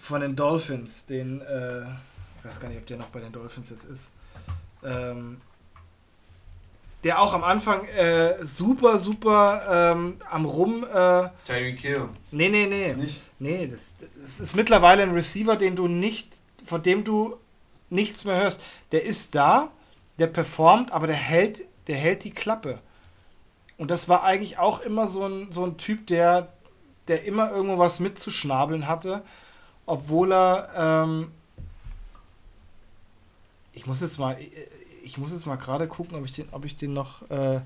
[0.00, 3.70] von den Dolphins, den, äh, ich weiß gar nicht, ob der noch bei den Dolphins
[3.70, 4.10] jetzt ist.
[4.84, 5.40] Ähm,
[7.04, 10.84] der auch am Anfang äh, super, super ähm, am Rum.
[10.84, 12.08] Äh, Tyreek Hill.
[12.30, 12.92] Nee, nee, nee.
[12.92, 13.22] Nicht?
[13.38, 17.36] Nee, das, das ist mittlerweile ein Receiver, den du nicht, von dem du
[17.88, 18.62] nichts mehr hörst.
[18.92, 19.70] Der ist da,
[20.18, 22.78] der performt, aber der hält, der hält die Klappe.
[23.78, 26.52] Und das war eigentlich auch immer so ein, so ein Typ, der,
[27.08, 29.22] der immer irgendwo was mitzuschnabeln hatte,
[29.86, 30.68] obwohl er.
[30.76, 31.32] Ähm,
[33.72, 34.36] ich muss jetzt mal
[35.02, 37.28] ich muss jetzt mal gerade gucken, ob ich den, ob ich den noch.
[37.30, 37.60] Äh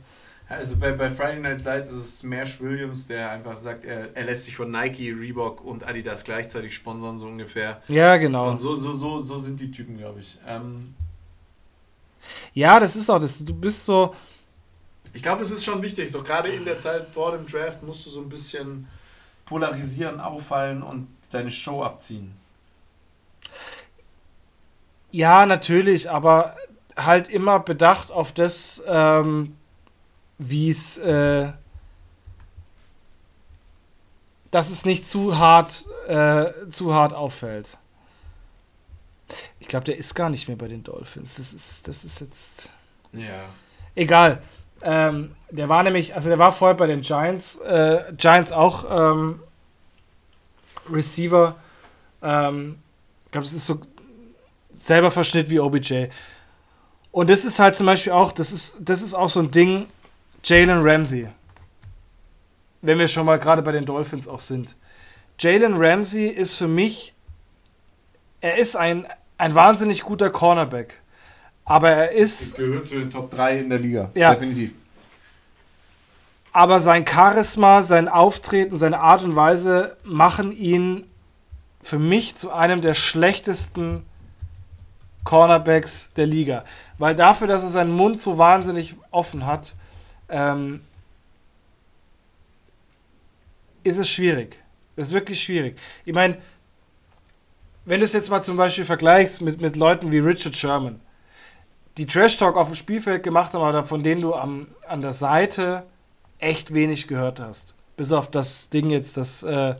[0.48, 4.24] also bei, bei Friday Night Lights ist es Mersh Williams, der einfach sagt, er, er
[4.24, 7.80] lässt sich von Nike, Reebok und Adidas gleichzeitig sponsern, so ungefähr.
[7.88, 8.50] Ja, genau.
[8.50, 10.38] Und so, so, so, so sind die Typen, glaube ich.
[10.46, 10.94] Ähm
[12.52, 13.42] ja, das ist auch das.
[13.42, 14.14] Du bist so.
[15.14, 18.05] Ich glaube, es ist schon wichtig, so gerade in der Zeit vor dem Draft musst
[18.05, 18.86] du so ein bisschen
[19.46, 22.34] polarisieren, auffallen und deine Show abziehen.
[25.14, 26.56] Ja, natürlich, aber
[26.96, 29.56] halt immer bedacht auf das, ähm,
[30.38, 31.52] wie es, äh,
[34.50, 37.78] dass es nicht zu hart, äh, zu hart auffällt.
[39.60, 41.36] Ich glaube, der ist gar nicht mehr bei den Dolphins.
[41.36, 42.70] Das ist, das ist jetzt.
[43.12, 43.44] Ja.
[43.94, 44.42] Egal.
[44.82, 47.60] Ähm, der war nämlich, also der war vorher bei den Giants.
[47.60, 49.38] Äh, Giants auch ähm,
[50.90, 51.54] Receiver.
[52.20, 52.80] Ähm,
[53.26, 53.80] ich glaube, es ist so
[54.75, 56.07] selber Verschnitt wie OBJ.
[57.11, 59.87] Und das ist halt zum Beispiel auch, das ist, das ist auch so ein Ding,
[60.43, 61.29] Jalen Ramsey.
[62.83, 64.77] Wenn wir schon mal gerade bei den Dolphins auch sind.
[65.39, 67.14] Jalen Ramsey ist für mich,
[68.41, 69.07] er ist ein,
[69.39, 71.01] ein wahnsinnig guter Cornerback.
[71.64, 72.57] Aber er ist.
[72.57, 74.11] Gehört zu den Top 3 in der Liga.
[74.14, 74.35] Ja.
[74.35, 74.72] Definitiv.
[76.53, 81.09] Aber sein Charisma, sein Auftreten, seine Art und Weise machen ihn
[81.83, 84.05] für mich zu einem der schlechtesten
[85.25, 86.64] Cornerbacks der Liga.
[86.99, 89.75] Weil dafür, dass er seinen Mund so wahnsinnig offen hat,
[90.29, 90.81] ähm,
[93.83, 94.62] ist es schwierig.
[94.97, 95.79] Das ist wirklich schwierig.
[96.05, 96.39] Ich meine,
[97.85, 101.01] wenn du es jetzt mal zum Beispiel vergleichst mit, mit Leuten wie Richard Sherman,
[101.97, 105.12] die Trash Talk auf dem Spielfeld gemacht haben, aber von denen du am, an der
[105.12, 105.85] Seite
[106.39, 107.75] echt wenig gehört hast.
[107.97, 109.77] Bis auf das Ding jetzt, dass, äh,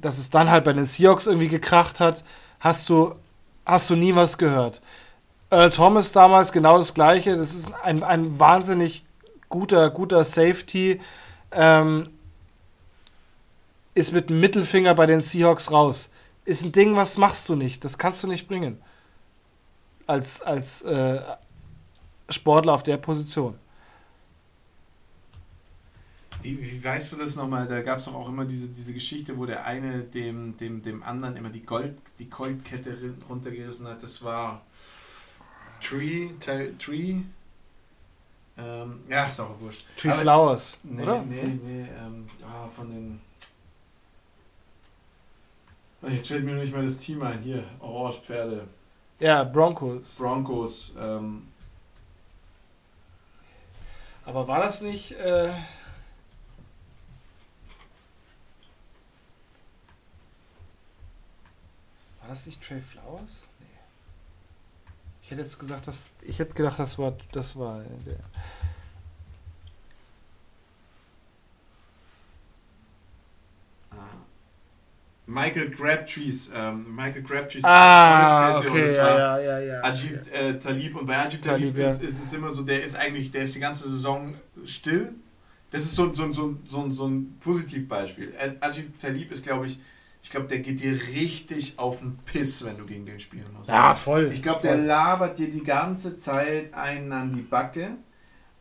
[0.00, 2.24] dass es dann halt bei den Seahawks irgendwie gekracht hat,
[2.60, 3.14] hast du,
[3.66, 4.80] hast du nie was gehört.
[5.50, 7.36] Earl Thomas damals genau das gleiche.
[7.36, 9.04] Das ist ein, ein wahnsinnig
[9.48, 11.00] guter, guter Safety.
[11.52, 12.08] Ähm,
[13.94, 16.10] ist mit dem Mittelfinger bei den Seahawks raus.
[16.44, 17.84] Ist ein Ding, was machst du nicht.
[17.84, 18.80] Das kannst du nicht bringen.
[20.06, 21.20] Als, als äh,
[22.28, 23.58] Sportler auf der Position.
[26.46, 27.66] Wie, wie weißt du das nochmal?
[27.66, 31.02] Da gab es doch auch immer diese, diese Geschichte, wo der eine dem, dem, dem
[31.02, 32.96] anderen immer die Gold, die Goldkette
[33.28, 34.00] runtergerissen hat.
[34.00, 34.62] Das war
[35.80, 36.28] Tree,
[36.78, 37.16] Tree.
[38.56, 39.86] Ähm, ja, ist auch wurscht.
[39.96, 41.22] Tree Aber, Flowers, nee, oder?
[41.22, 43.20] Nee, nee, ähm, oh, von den.
[46.08, 47.40] Jetzt fällt mir nicht mal das Team ein.
[47.40, 48.68] Hier, Orange Pferde.
[49.18, 50.14] Ja, Broncos.
[50.14, 50.94] Broncos.
[50.96, 51.48] Ähm.
[54.24, 55.10] Aber war das nicht.
[55.10, 55.50] Äh
[62.26, 63.46] war das nicht Trey Flowers?
[65.22, 68.18] Ich hätte jetzt gesagt, dass ich hätte gedacht, das war das war der.
[73.90, 74.08] Ah.
[75.26, 80.96] Michael Crabtrees, ähm, Michael Crabtrees ah, okay, und ja, ja, ja, ja, Ajib äh, Talib
[80.96, 83.54] und bei Ajib Talib, Talib ist, ist, es immer so, der ist eigentlich, der ist
[83.54, 85.14] die ganze Saison still.
[85.70, 88.32] Das ist so, so, so, so, so ein Positivbeispiel.
[88.60, 89.78] Ajib Talib ist, glaube ich,
[90.26, 93.70] ich glaube, der geht dir richtig auf den Piss, wenn du gegen den spielen musst.
[93.70, 94.28] Ja, voll.
[94.32, 97.90] Ich glaube, der labert dir die ganze Zeit einen an die Backe.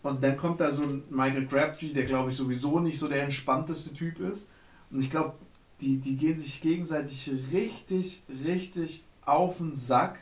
[0.03, 3.23] Und dann kommt da so ein Michael Crabtree, der glaube ich sowieso nicht so der
[3.23, 4.47] entspannteste Typ ist.
[4.91, 5.33] Und ich glaube,
[5.81, 10.19] die, die gehen sich gegenseitig richtig, richtig auf den Sack.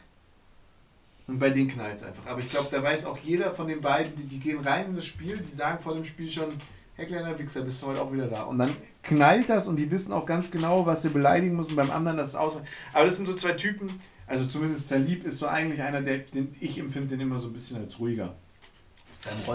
[1.27, 2.25] Und bei denen knallt es einfach.
[2.25, 4.95] Aber ich glaube, da weiß auch jeder von den beiden, die, die gehen rein in
[4.95, 6.53] das Spiel, die sagen vor dem Spiel schon,
[6.95, 8.43] Herr kleiner Wichser, bist du heute auch wieder da.
[8.43, 11.89] Und dann knallt das und die wissen auch ganz genau, was sie beleidigen müssen beim
[11.89, 12.61] anderen, das ist aus.
[12.93, 16.55] Aber das sind so zwei Typen, also zumindest Talib ist so eigentlich einer, der, den
[16.59, 18.35] ich empfinde den immer so ein bisschen als ruhiger.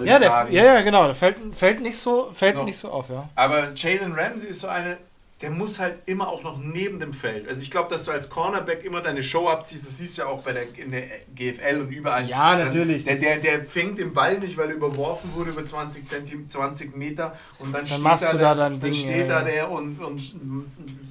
[0.05, 2.65] Ja, der, ja, ja, genau, der fällt, fällt, nicht, so, fällt so.
[2.65, 3.29] nicht so auf, ja.
[3.35, 4.97] Aber Jalen Ramsey ist so eine,
[5.41, 7.47] der muss halt immer auch noch neben dem Feld.
[7.47, 9.87] Also ich glaube, dass du als Cornerback immer deine Show abziehst.
[9.87, 12.29] Das siehst du ja auch bei der, in der GFL und überall.
[12.29, 13.05] Ja, natürlich.
[13.05, 16.97] Der, der, der fängt den Ball nicht, weil er überworfen wurde über 20, Zentim 20
[16.97, 17.37] Meter.
[17.61, 19.41] Und dann, dann steht, da, du da dann, dann Ding, steht ja.
[19.41, 20.41] da der und, und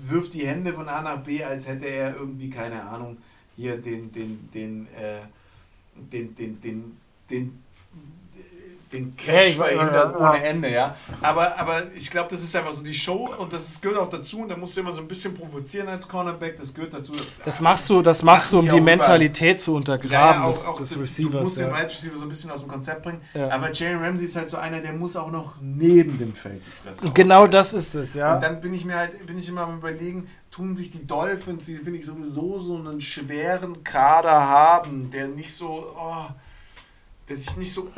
[0.04, 3.18] wirft die Hände von A nach B, als hätte er irgendwie, keine Ahnung,
[3.56, 5.22] hier den, den, den, äh,
[5.96, 6.98] den, den, den, den
[7.30, 7.64] den
[8.90, 10.96] Catch hey, verhindert ja, ohne Ende, ja.
[11.22, 14.42] Aber, aber ich glaube, das ist einfach so die Show und das gehört auch dazu
[14.42, 17.14] und da musst du immer so ein bisschen provozieren als Cornerback, das gehört dazu.
[17.16, 20.34] Das, das machst du, das machst du, um die, die Mentalität über, zu untergraben ja,
[20.34, 21.32] ja, auch, auch des, des Receivers.
[21.32, 24.26] Du musst den Wide Receiver so ein bisschen aus dem Konzept bringen, aber Jalen Ramsey
[24.26, 27.74] ist halt so einer, der muss auch noch neben dem Feld die Fresse Genau das
[27.74, 28.36] ist es, ja.
[28.36, 31.66] Und dann bin ich mir halt, bin ich immer am überlegen, tun sich die Dolphins,
[31.66, 36.26] die finde ich sowieso so einen schweren Kader haben, der nicht so, oh,
[37.28, 37.92] der sich nicht so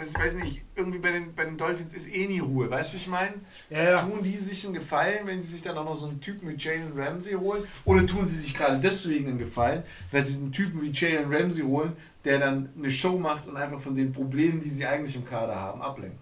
[0.00, 2.70] ich weiß nicht, irgendwie bei den, bei den Dolphins ist eh nie Ruhe.
[2.70, 3.34] Weißt du, wie ich meine?
[3.70, 3.96] Ja, ja.
[3.96, 6.56] Tun die sich einen Gefallen, wenn sie sich dann auch noch so einen Typen wie
[6.56, 7.64] Jalen Ramsey holen?
[7.84, 11.62] Oder tun sie sich gerade deswegen einen Gefallen, weil sie einen Typen wie Jalen Ramsey
[11.62, 11.92] holen,
[12.24, 15.56] der dann eine Show macht und einfach von den Problemen, die sie eigentlich im Kader
[15.56, 16.18] haben, ablenken?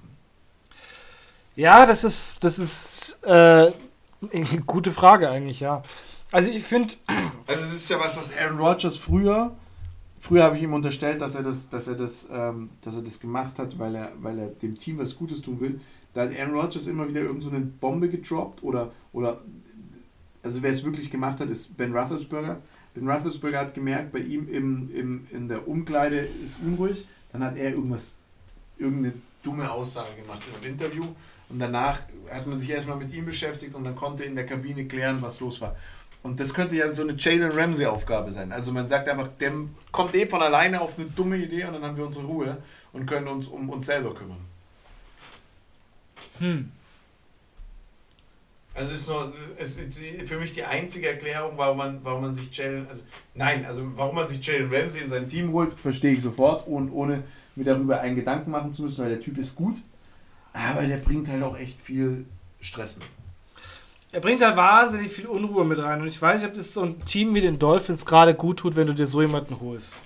[1.57, 5.83] Ja, das ist, das ist äh, eine gute Frage eigentlich, ja.
[6.33, 6.95] Also ich finde.
[7.47, 9.55] Also es ist ja was, was Aaron Rodgers früher
[10.25, 13.21] Früher habe ich ihm unterstellt, dass er das, dass er das, ähm, dass er das
[13.21, 15.79] gemacht hat, weil er, weil er dem Team was Gutes tun will.
[16.15, 19.43] Da hat Aaron Rodgers immer wieder irgendeine so Bombe gedroppt oder, oder
[20.43, 22.63] also wer es wirklich gemacht hat, ist Ben Roethlisberger.
[22.95, 27.07] Ben Roethlisberger hat gemerkt, bei ihm im, im, in der Umkleide ist unruhig.
[27.31, 28.15] Dann hat er irgendwas,
[28.79, 29.13] irgendeine
[29.43, 31.05] dumme Aussage gemacht in einem Interview.
[31.51, 32.01] Und danach
[32.31, 35.41] hat man sich erstmal mit ihm beschäftigt und dann konnte in der Kabine klären, was
[35.41, 35.77] los war.
[36.25, 38.51] Und das könnte ja so eine Jalen Ramsey-Aufgabe sein.
[38.51, 39.53] Also man sagt einfach, der
[39.93, 42.57] kommt eh von alleine auf eine dumme Idee und dann haben wir unsere Ruhe
[42.95, 44.41] und können uns um uns selber kümmern.
[46.39, 46.73] Hm.
[48.73, 52.57] Also ist nur, es ist für mich die einzige Erklärung, warum man, warum man sich
[52.57, 53.03] Jalen, also
[53.35, 56.91] nein, also warum man sich Jalen Ramsey in sein Team holt, verstehe ich sofort und
[56.91, 57.23] ohne
[57.55, 59.77] mir darüber einen Gedanken machen zu müssen, weil der Typ ist gut,
[60.55, 62.25] aber der bringt halt auch echt viel
[62.61, 63.07] Stress mit
[64.15, 66.01] er bringt da wahnsinnig viel Unruhe mit rein.
[66.01, 68.77] Und ich weiß nicht, ob das so ein Team wie den Dolphins gerade gut tut,
[68.77, 70.01] wenn du dir so jemanden holst.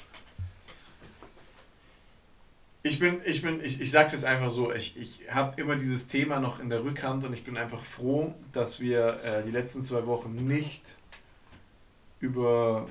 [2.83, 6.07] Ich bin, ich bin, ich, ich sag's jetzt einfach so, ich, ich habe immer dieses
[6.07, 9.83] Thema noch in der Rückhand und ich bin einfach froh, dass wir äh, die letzten
[9.83, 10.97] zwei Wochen nicht
[12.21, 12.89] über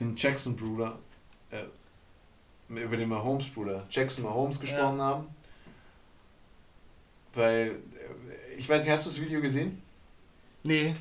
[0.00, 0.98] den Jackson-Bruder,
[1.52, 5.04] äh, über den Mahomes-Bruder, Jackson Mahomes gesprochen ja.
[5.04, 5.26] haben.
[7.34, 7.76] Weil
[8.56, 9.80] ich weiß nicht, hast du das Video gesehen?
[10.62, 10.94] Nee.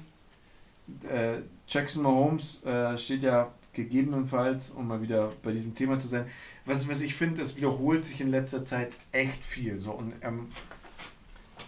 [1.07, 6.25] Äh, Jackson Mahomes äh, steht ja gegebenenfalls, um mal wieder bei diesem Thema zu sein,
[6.65, 9.79] was, was ich finde, es wiederholt sich in letzter Zeit echt viel.
[9.79, 10.49] So, und ähm,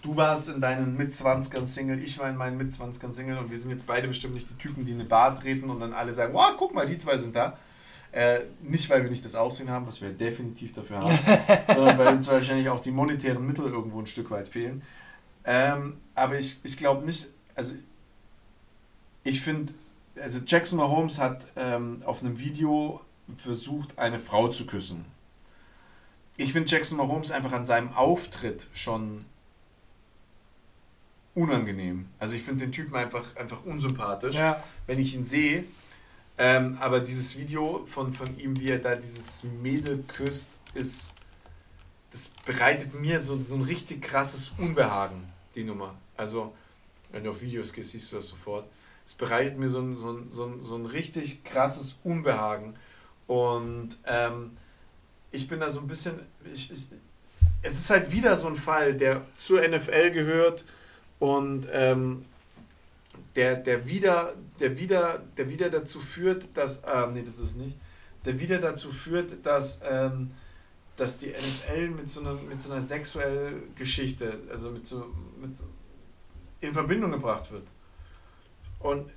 [0.01, 3.71] du warst in deinen Mitzwanzigern Single, ich war in meinen Mitzwanzigern Single und wir sind
[3.71, 6.33] jetzt beide bestimmt nicht die Typen, die in eine Bar treten und dann alle sagen,
[6.33, 7.57] wow, guck mal, die zwei sind da.
[8.13, 11.19] Äh, nicht, weil wir nicht das Aussehen haben, was wir definitiv dafür haben,
[11.73, 14.83] sondern weil uns wahrscheinlich auch die monetären Mittel irgendwo ein Stück weit fehlen.
[15.45, 17.73] Ähm, aber ich, ich glaube nicht, also
[19.23, 19.73] ich finde,
[20.21, 23.01] also Jackson Mahomes hat ähm, auf einem Video
[23.35, 25.05] versucht, eine Frau zu küssen.
[26.37, 29.25] Ich finde Jackson Mahomes einfach an seinem Auftritt schon
[31.33, 32.07] unangenehm.
[32.19, 34.63] Also ich finde den Typen einfach, einfach unsympathisch, ja.
[34.85, 35.63] wenn ich ihn sehe.
[36.37, 41.13] Ähm, aber dieses Video von, von ihm, wie er da dieses Mädel küsst, ist,
[42.11, 45.95] das bereitet mir so, so ein richtig krasses Unbehagen die Nummer.
[46.17, 46.53] Also,
[47.11, 48.65] wenn du auf Videos gehst, siehst du das sofort.
[49.05, 52.75] Es bereitet mir so ein, so ein, so ein, so ein richtig krasses Unbehagen.
[53.27, 54.57] Und ähm,
[55.31, 56.19] ich bin da so ein bisschen.
[56.51, 56.87] Ich, ich,
[57.61, 60.65] es ist halt wieder so ein Fall, der zur NFL gehört
[61.19, 62.25] und ähm,
[63.35, 66.83] der, der, wieder, der, wieder, der wieder dazu führt, dass.
[66.83, 67.77] Äh, nee, das ist nicht.
[68.25, 69.81] Der wieder dazu führt, dass.
[69.83, 70.31] Ähm,
[70.95, 75.11] dass die NFL mit so einer, mit so einer sexuellen Geschichte, also mit so,
[75.41, 75.51] mit,
[76.61, 77.65] in Verbindung gebracht wird.
[78.79, 79.11] Und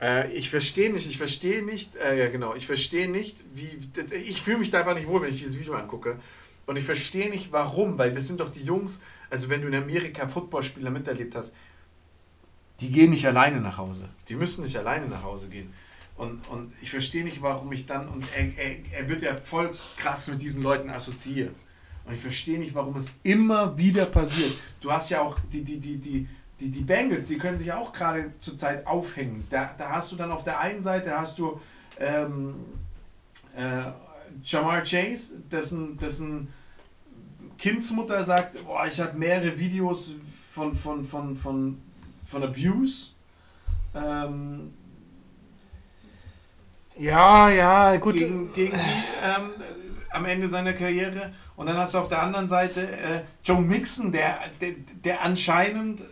[0.00, 3.78] äh, ich verstehe nicht, ich verstehe nicht, äh, ja genau, ich verstehe nicht, wie,
[4.14, 6.18] ich fühle mich da einfach nicht wohl, wenn ich dieses Video angucke.
[6.68, 9.00] Und ich verstehe nicht, warum, weil das sind doch die Jungs,
[9.30, 11.54] also wenn du in Amerika Footballspieler miterlebt hast,
[12.80, 14.10] die gehen nicht alleine nach Hause.
[14.28, 15.72] Die müssen nicht alleine nach Hause gehen.
[16.18, 19.74] Und, und ich verstehe nicht, warum ich dann, und er, er, er wird ja voll
[19.96, 21.56] krass mit diesen Leuten assoziiert.
[22.04, 24.52] Und ich verstehe nicht, warum es immer wieder passiert.
[24.82, 26.28] Du hast ja auch die, die, die, die,
[26.60, 29.46] die, die Bengals, die können sich auch gerade zurzeit aufhängen.
[29.48, 31.58] Da, da hast du dann auf der einen Seite hast du
[31.98, 32.56] ähm,
[33.56, 33.84] äh,
[34.44, 36.48] Jamar Chase, dessen, dessen
[37.58, 40.14] Kindsmutter sagt, boah, ich habe mehrere Videos
[40.50, 41.82] von, von, von, von,
[42.24, 43.10] von Abuse.
[43.94, 44.72] Ähm,
[46.96, 48.14] ja, ja, gut.
[48.14, 48.90] Gegen, gegen sie
[49.22, 49.50] ähm,
[50.10, 51.32] am Ende seiner Karriere.
[51.56, 54.72] Und dann hast du auf der anderen Seite äh, Joe Mixon, der, der,
[55.04, 56.04] der anscheinend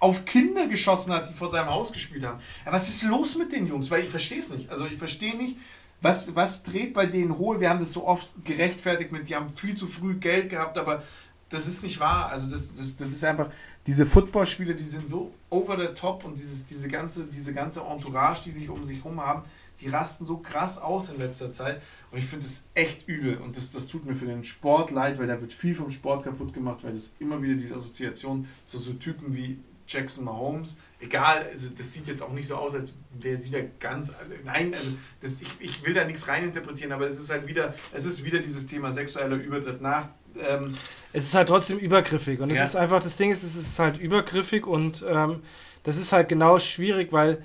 [0.00, 2.38] auf Kinder geschossen hat, die vor seinem Haus gespielt haben.
[2.64, 3.90] Aber was ist los mit den Jungs?
[3.90, 4.70] Weil ich verstehe es nicht.
[4.70, 5.56] Also ich verstehe nicht,
[6.00, 7.60] was, was dreht bei denen hohl?
[7.60, 11.02] Wir haben das so oft gerechtfertigt mit, die haben viel zu früh Geld gehabt, aber
[11.48, 12.30] das ist nicht wahr.
[12.30, 13.50] Also das, das, das ist einfach,
[13.86, 18.42] diese Footballspiele, die sind so over the top und dieses, diese, ganze, diese ganze Entourage,
[18.44, 19.42] die sich um sich herum haben,
[19.80, 21.80] die rasten so krass aus in letzter Zeit.
[22.10, 23.38] Und ich finde das echt übel.
[23.38, 26.24] Und das, das tut mir für den Sport leid, weil da wird viel vom Sport
[26.24, 30.78] kaputt gemacht, weil das immer wieder diese Assoziation zu so Typen wie Jackson Mahomes.
[31.00, 34.12] Egal, also das sieht jetzt auch nicht so aus, als wäre sie da ganz.
[34.18, 34.90] Also nein, also
[35.20, 38.40] das, ich, ich will da nichts reininterpretieren, aber es ist halt wieder, es ist wieder
[38.40, 40.08] dieses Thema sexueller Übertritt nach.
[40.40, 40.74] Ähm,
[41.12, 42.40] es ist halt trotzdem übergriffig.
[42.40, 42.64] Und es ja.
[42.64, 45.42] ist einfach, das Ding ist, es ist halt übergriffig und ähm,
[45.84, 47.44] das ist halt genau schwierig, weil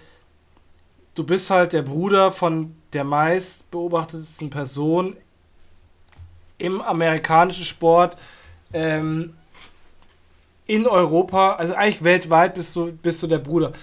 [1.14, 5.16] du bist halt der Bruder von der meist beobachtetesten Person
[6.58, 8.18] im amerikanischen Sport.
[8.74, 9.36] Ähm,
[10.66, 13.74] in Europa, also eigentlich weltweit bist du, bist du der Bruder.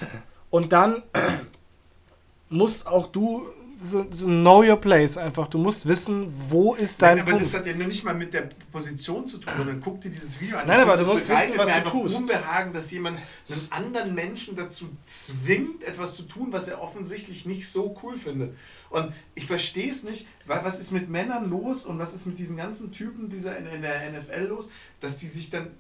[0.50, 1.02] Und dann
[2.48, 3.46] musst auch du
[3.82, 5.48] so, so know your place einfach.
[5.48, 7.46] Du musst wissen, wo ist dein Nein, aber Punkt.
[7.46, 10.40] das hat ja nur nicht mal mit der Position zu tun, sondern guck dir dieses
[10.40, 10.66] Video an.
[10.66, 12.16] Nein, aber du musst wissen, was du tust.
[12.16, 13.18] Unbehagen, dass jemand
[13.48, 18.54] einen anderen Menschen dazu zwingt, etwas zu tun, was er offensichtlich nicht so cool findet.
[18.90, 22.38] Und ich verstehe es nicht, weil was ist mit Männern los und was ist mit
[22.38, 24.68] diesen ganzen Typen dieser in der NFL los,
[24.98, 25.70] dass die sich dann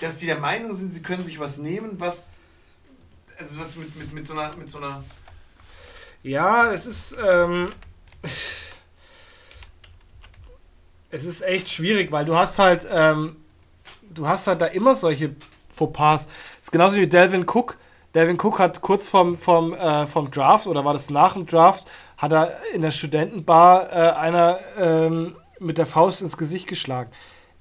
[0.00, 2.32] dass sie der Meinung sind, sie können sich was nehmen, was.
[3.38, 5.04] Also was mit, mit, mit, so, einer, mit so einer.
[6.22, 7.16] Ja, es ist.
[7.24, 7.70] Ähm,
[11.10, 12.86] es ist echt schwierig, weil du hast halt.
[12.90, 13.36] Ähm,
[14.02, 15.34] du hast halt da immer solche
[15.74, 16.26] Fauxpas.
[16.60, 17.76] Es ist genauso wie Delvin Cook.
[18.14, 21.86] Delvin Cook hat kurz vom, vom, äh, vom Draft, oder war das nach dem Draft,
[22.16, 27.10] hat er in der Studentenbar äh, einer ähm, mit der Faust ins Gesicht geschlagen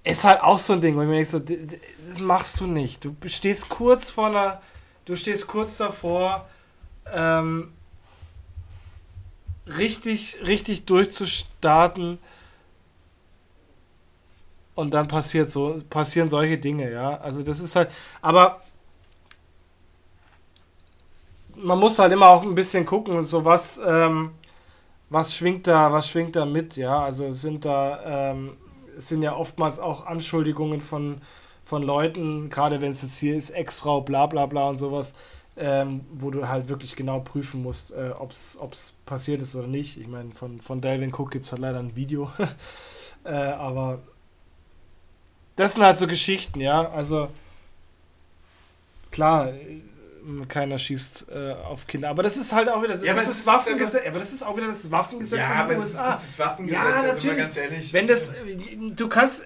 [0.05, 1.39] ist halt auch so ein Ding, wo ich mir denke, so,
[2.07, 3.03] das machst du nicht.
[3.03, 4.61] Du stehst kurz vor einer,
[5.05, 6.47] du stehst kurz davor,
[7.11, 7.73] ähm,
[9.65, 12.19] richtig, richtig durchzustarten
[14.75, 17.17] und dann passiert so, passieren solche Dinge, ja.
[17.17, 17.89] Also das ist halt,
[18.21, 18.61] aber
[21.55, 24.31] man muss halt immer auch ein bisschen gucken, so was, ähm,
[25.09, 27.03] was schwingt da, was schwingt da mit, ja.
[27.03, 28.57] Also sind da, ähm,
[28.97, 31.21] es sind ja oftmals auch Anschuldigungen von,
[31.63, 35.15] von Leuten, gerade wenn es jetzt hier ist, Ex-Frau, bla bla bla und sowas,
[35.57, 39.97] ähm, wo du halt wirklich genau prüfen musst, äh, ob es passiert ist oder nicht.
[39.99, 42.31] Ich meine, von, von Delvin Cook gibt es halt leider ein Video.
[43.23, 43.99] äh, aber
[45.55, 46.89] das sind halt so Geschichten, ja.
[46.89, 47.29] Also
[49.11, 49.53] klar,
[50.47, 52.09] keiner schießt äh, auf Kinder.
[52.09, 54.03] Aber das ist halt auch wieder das, ja, ist das Waffengesetz.
[54.03, 55.99] Ja, aber das ist auch wieder das Waffengesetz ja, aber das USA.
[55.99, 57.37] ist nicht das Waffengesetz, ja, also natürlich.
[57.37, 57.93] ganz ehrlich.
[57.93, 58.33] Wenn das,
[58.95, 59.43] du kannst,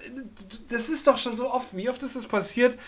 [0.68, 2.78] das ist doch schon so oft, wie oft ist das passiert?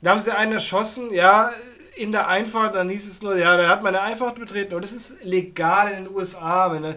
[0.00, 1.52] Da haben sie einen erschossen, ja,
[1.94, 4.74] in der Einfahrt, dann hieß es nur, ja, der hat meine Einfahrt betreten.
[4.74, 6.96] Und das ist legal in den USA, wenn er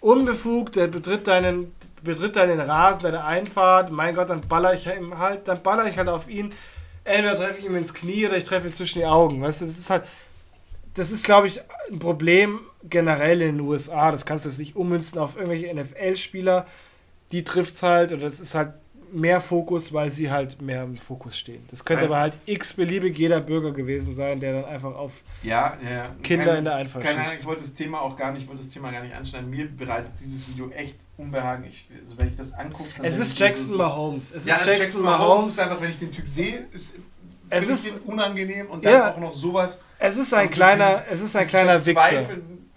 [0.00, 5.48] unbefugt, der betritt deinen, betritt deinen Rasen, deine Einfahrt, mein Gott, dann baller ich halt,
[5.48, 6.52] dann baller ich halt auf ihn
[7.06, 9.40] entweder treffe ich ihm ins Knie oder ich treffe ihn zwischen die Augen.
[9.40, 10.04] Weißt du, das ist halt,
[10.94, 14.10] das ist, glaube ich, ein Problem generell in den USA.
[14.10, 16.66] Das kannst du nicht ummünzen auf irgendwelche NFL-Spieler.
[17.32, 18.74] Die trifft es halt, oder das ist halt
[19.12, 21.64] mehr Fokus, weil sie halt mehr im Fokus stehen.
[21.70, 22.08] Das könnte ja.
[22.08, 26.14] aber halt x-beliebig jeder Bürger gewesen sein, der dann einfach auf ja, ja.
[26.22, 28.48] Kinder Kein, in der Einfahrt Keine Ahnung, ich wollte das Thema auch gar nicht, ich
[28.48, 29.50] wollte das Thema gar nicht anschneiden.
[29.50, 31.64] Mir bereitet dieses Video echt Unbehagen.
[31.64, 34.34] Ich, also wenn ich das angucke, Es ist Jackson Mahomes.
[34.34, 35.28] Es ja, ist Jackson, Jackson Mahomes.
[35.28, 36.96] Mahomes ist einfach, wenn ich den Typ sehe, ist,
[37.48, 39.78] es ist unangenehm und dann ja, auch noch sowas.
[39.98, 42.26] Es ist ein kleiner, dieses, es ist ein kleiner Wichser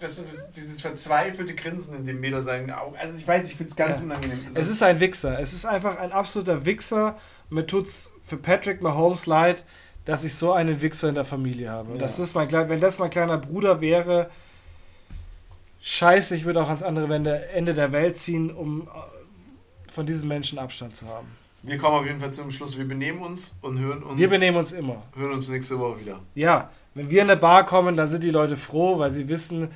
[0.00, 2.96] das ist dieses verzweifelte Grinsen in dem Mädel seinen Augen.
[2.96, 4.04] Also ich weiß, ich finde es ganz ja.
[4.04, 4.40] unangenehm.
[4.46, 5.38] Also es ist ein Wichser.
[5.38, 7.18] Es ist einfach ein absoluter Wichser.
[7.50, 9.64] Mir tut es für Patrick Mahomes leid,
[10.06, 11.92] dass ich so einen Wichser in der Familie habe.
[11.92, 11.98] Ja.
[11.98, 14.30] Das ist mein, wenn das mein kleiner Bruder wäre,
[15.82, 17.14] scheiße, ich würde auch ans andere
[17.52, 21.28] Ende der Welt ziehen, um äh, von diesen Menschen Abstand zu haben.
[21.62, 22.78] Wir kommen auf jeden Fall zum Schluss.
[22.78, 24.18] Wir benehmen uns und hören uns.
[24.18, 25.02] Wir benehmen uns immer.
[25.14, 26.20] Hören uns nächste Woche wieder.
[26.34, 29.68] Ja, wenn wir in eine Bar kommen, dann sind die Leute froh, weil sie wissen,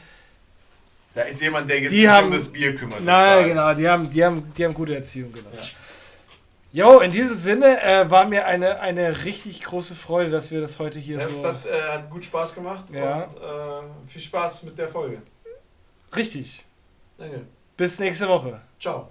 [1.15, 3.05] da ist jemand, der jetzt sich haben, um das Bier kümmert.
[3.05, 5.62] Nein, genau, die haben, die, haben, die haben gute Erziehung genossen.
[5.62, 5.69] Ja.
[6.75, 10.81] Jo, in diesem Sinne äh, war mir eine, eine richtig große Freude, dass wir das
[10.81, 11.49] heute hier es so...
[11.49, 13.23] Es hat, äh, hat gut Spaß gemacht ja.
[13.23, 15.23] und äh, viel Spaß mit der Folge.
[16.17, 16.65] Richtig.
[17.17, 17.43] Danke.
[17.77, 18.61] Bis nächste Woche.
[18.81, 19.09] Ciao.